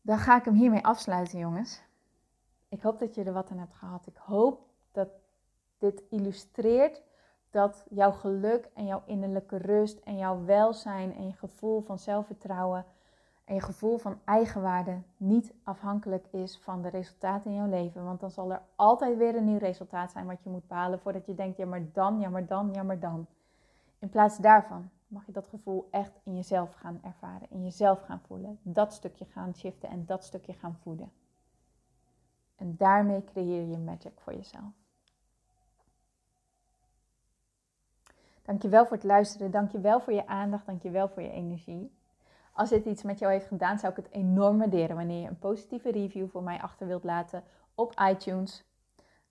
Dan 0.00 0.18
ga 0.18 0.38
ik 0.38 0.44
hem 0.44 0.54
hiermee 0.54 0.84
afsluiten, 0.84 1.38
jongens. 1.38 1.82
Ik 2.68 2.82
hoop 2.82 2.98
dat 2.98 3.14
je 3.14 3.24
er 3.24 3.32
wat 3.32 3.50
aan 3.50 3.58
hebt 3.58 3.74
gehad. 3.74 4.06
Ik 4.06 4.16
hoop 4.16 4.68
dat 4.92 5.08
dit 5.78 6.02
illustreert 6.10 7.02
dat 7.50 7.86
jouw 7.90 8.12
geluk 8.12 8.70
en 8.74 8.86
jouw 8.86 9.02
innerlijke 9.06 9.56
rust 9.56 9.98
en 9.98 10.16
jouw 10.16 10.44
welzijn 10.44 11.14
en 11.14 11.26
je 11.26 11.32
gevoel 11.32 11.80
van 11.80 11.98
zelfvertrouwen 11.98 12.84
en 13.50 13.56
je 13.56 13.62
gevoel 13.62 13.98
van 13.98 14.18
eigenwaarde 14.24 14.98
niet 15.16 15.52
afhankelijk 15.64 16.26
is 16.30 16.58
van 16.58 16.82
de 16.82 16.88
resultaten 16.88 17.50
in 17.50 17.56
jouw 17.56 17.68
leven. 17.68 18.04
Want 18.04 18.20
dan 18.20 18.30
zal 18.30 18.52
er 18.52 18.62
altijd 18.76 19.16
weer 19.16 19.36
een 19.36 19.44
nieuw 19.44 19.58
resultaat 19.58 20.10
zijn 20.10 20.26
wat 20.26 20.42
je 20.42 20.50
moet 20.50 20.68
behalen 20.68 21.00
voordat 21.00 21.26
je 21.26 21.34
denkt, 21.34 21.56
ja 21.56 21.66
maar 21.66 21.92
dan, 21.92 22.20
ja 22.20 22.28
maar 22.28 22.46
dan, 22.46 22.72
ja 22.72 22.82
maar 22.82 22.98
dan. 22.98 23.26
In 23.98 24.08
plaats 24.08 24.38
daarvan 24.38 24.90
mag 25.06 25.26
je 25.26 25.32
dat 25.32 25.46
gevoel 25.46 25.88
echt 25.90 26.20
in 26.24 26.36
jezelf 26.36 26.74
gaan 26.74 27.00
ervaren, 27.02 27.46
in 27.50 27.62
jezelf 27.62 28.02
gaan 28.02 28.20
voelen. 28.26 28.58
Dat 28.62 28.92
stukje 28.92 29.24
gaan 29.24 29.54
shiften 29.54 29.88
en 29.88 30.06
dat 30.06 30.24
stukje 30.24 30.52
gaan 30.52 30.78
voeden. 30.82 31.12
En 32.56 32.74
daarmee 32.76 33.24
creëer 33.24 33.66
je 33.66 33.78
magic 33.78 34.20
voor 34.20 34.34
jezelf. 34.34 34.72
Dankjewel 38.42 38.86
voor 38.86 38.96
het 38.96 39.06
luisteren. 39.06 39.50
Dankjewel 39.50 40.00
voor 40.00 40.12
je 40.12 40.26
aandacht. 40.26 40.66
Dankjewel 40.66 41.08
voor 41.08 41.22
je 41.22 41.30
energie. 41.30 41.98
Als 42.52 42.68
dit 42.68 42.84
iets 42.84 43.02
met 43.02 43.18
jou 43.18 43.32
heeft 43.32 43.46
gedaan, 43.46 43.78
zou 43.78 43.92
ik 43.92 44.04
het 44.04 44.14
enorm 44.14 44.58
waarderen 44.58 44.96
wanneer 44.96 45.20
je 45.20 45.28
een 45.28 45.38
positieve 45.38 45.90
review 45.90 46.28
voor 46.28 46.42
mij 46.42 46.60
achter 46.60 46.86
wilt 46.86 47.04
laten 47.04 47.42
op 47.74 47.94
iTunes. 48.10 48.64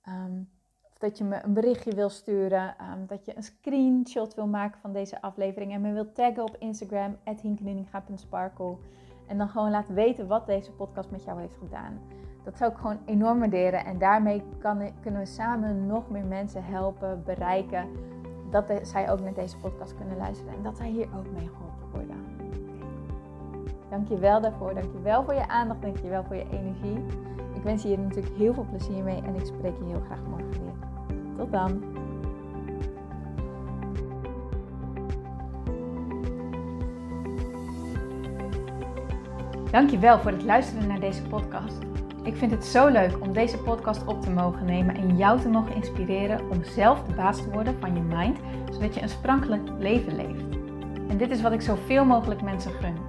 Um, 0.07 0.49
of 0.81 0.97
dat 0.97 1.17
je 1.17 1.23
me 1.23 1.43
een 1.43 1.53
berichtje 1.53 1.95
wil 1.95 2.09
sturen. 2.09 2.75
Um, 2.91 3.07
dat 3.07 3.25
je 3.25 3.35
een 3.35 3.43
screenshot 3.43 4.35
wil 4.35 4.47
maken 4.47 4.79
van 4.79 4.93
deze 4.93 5.21
aflevering. 5.21 5.71
En 5.71 5.81
me 5.81 5.93
wilt 5.93 6.15
taggen 6.15 6.43
op 6.43 6.55
Instagram, 6.59 7.17
@hinkenuninga.sparkle. 7.41 8.77
En 9.27 9.37
dan 9.37 9.49
gewoon 9.49 9.71
laten 9.71 9.95
weten 9.95 10.27
wat 10.27 10.45
deze 10.45 10.71
podcast 10.71 11.11
met 11.11 11.23
jou 11.23 11.39
heeft 11.39 11.57
gedaan. 11.57 11.99
Dat 12.43 12.57
zou 12.57 12.71
ik 12.71 12.77
gewoon 12.77 12.99
enorm 13.05 13.39
waarderen. 13.39 13.85
En 13.85 13.97
daarmee 13.97 14.43
kan, 14.59 14.91
kunnen 15.01 15.21
we 15.21 15.27
samen 15.27 15.87
nog 15.87 16.09
meer 16.09 16.25
mensen 16.25 16.63
helpen, 16.63 17.23
bereiken 17.23 17.89
dat 18.51 18.79
zij 18.81 19.11
ook 19.11 19.19
naar 19.19 19.33
deze 19.33 19.57
podcast 19.57 19.95
kunnen 19.95 20.17
luisteren 20.17 20.53
en 20.53 20.63
dat 20.63 20.77
zij 20.77 20.89
hier 20.89 21.07
ook 21.17 21.31
mee 21.31 21.47
geholpen 21.47 21.89
worden. 21.91 22.08
Dank 23.89 24.07
je 24.07 24.17
wel 24.17 24.41
daarvoor, 24.41 24.73
dank 24.73 24.91
je 24.93 25.01
wel 25.01 25.23
voor 25.23 25.33
je 25.33 25.47
aandacht, 25.47 25.81
dank 25.81 25.97
je 25.97 26.09
wel 26.09 26.23
voor 26.23 26.35
je 26.35 26.45
energie. 26.51 27.05
Ik 27.55 27.63
wens 27.63 27.81
je 27.81 27.87
hier 27.87 27.99
natuurlijk 27.99 28.35
heel 28.37 28.53
veel 28.53 28.65
plezier 28.69 29.03
mee 29.03 29.21
en 29.21 29.35
ik 29.35 29.45
spreek 29.45 29.77
je 29.77 29.85
heel 29.85 30.01
graag 30.05 30.19
morgen 30.29 30.49
weer. 30.49 30.87
Tot 31.37 31.51
dan! 31.51 31.83
Dankjewel 39.71 40.19
voor 40.19 40.31
het 40.31 40.43
luisteren 40.43 40.87
naar 40.87 40.99
deze 40.99 41.23
podcast. 41.23 41.77
Ik 42.23 42.35
vind 42.35 42.51
het 42.51 42.65
zo 42.65 42.87
leuk 42.87 43.17
om 43.21 43.33
deze 43.33 43.57
podcast 43.57 44.05
op 44.05 44.21
te 44.21 44.29
mogen 44.29 44.65
nemen 44.65 44.95
en 44.95 45.17
jou 45.17 45.39
te 45.39 45.49
mogen 45.49 45.75
inspireren 45.75 46.49
om 46.49 46.63
zelf 46.63 47.03
de 47.03 47.13
baas 47.13 47.37
te 47.37 47.49
worden 47.49 47.75
van 47.79 47.95
je 47.95 48.01
mind, 48.01 48.37
zodat 48.71 48.95
je 48.95 49.01
een 49.01 49.09
sprankelijk 49.09 49.69
leven 49.77 50.15
leeft. 50.15 50.43
En 51.09 51.17
dit 51.17 51.31
is 51.31 51.41
wat 51.41 51.51
ik 51.51 51.61
zoveel 51.61 52.05
mogelijk 52.05 52.41
mensen 52.41 52.71
gun. 52.71 53.08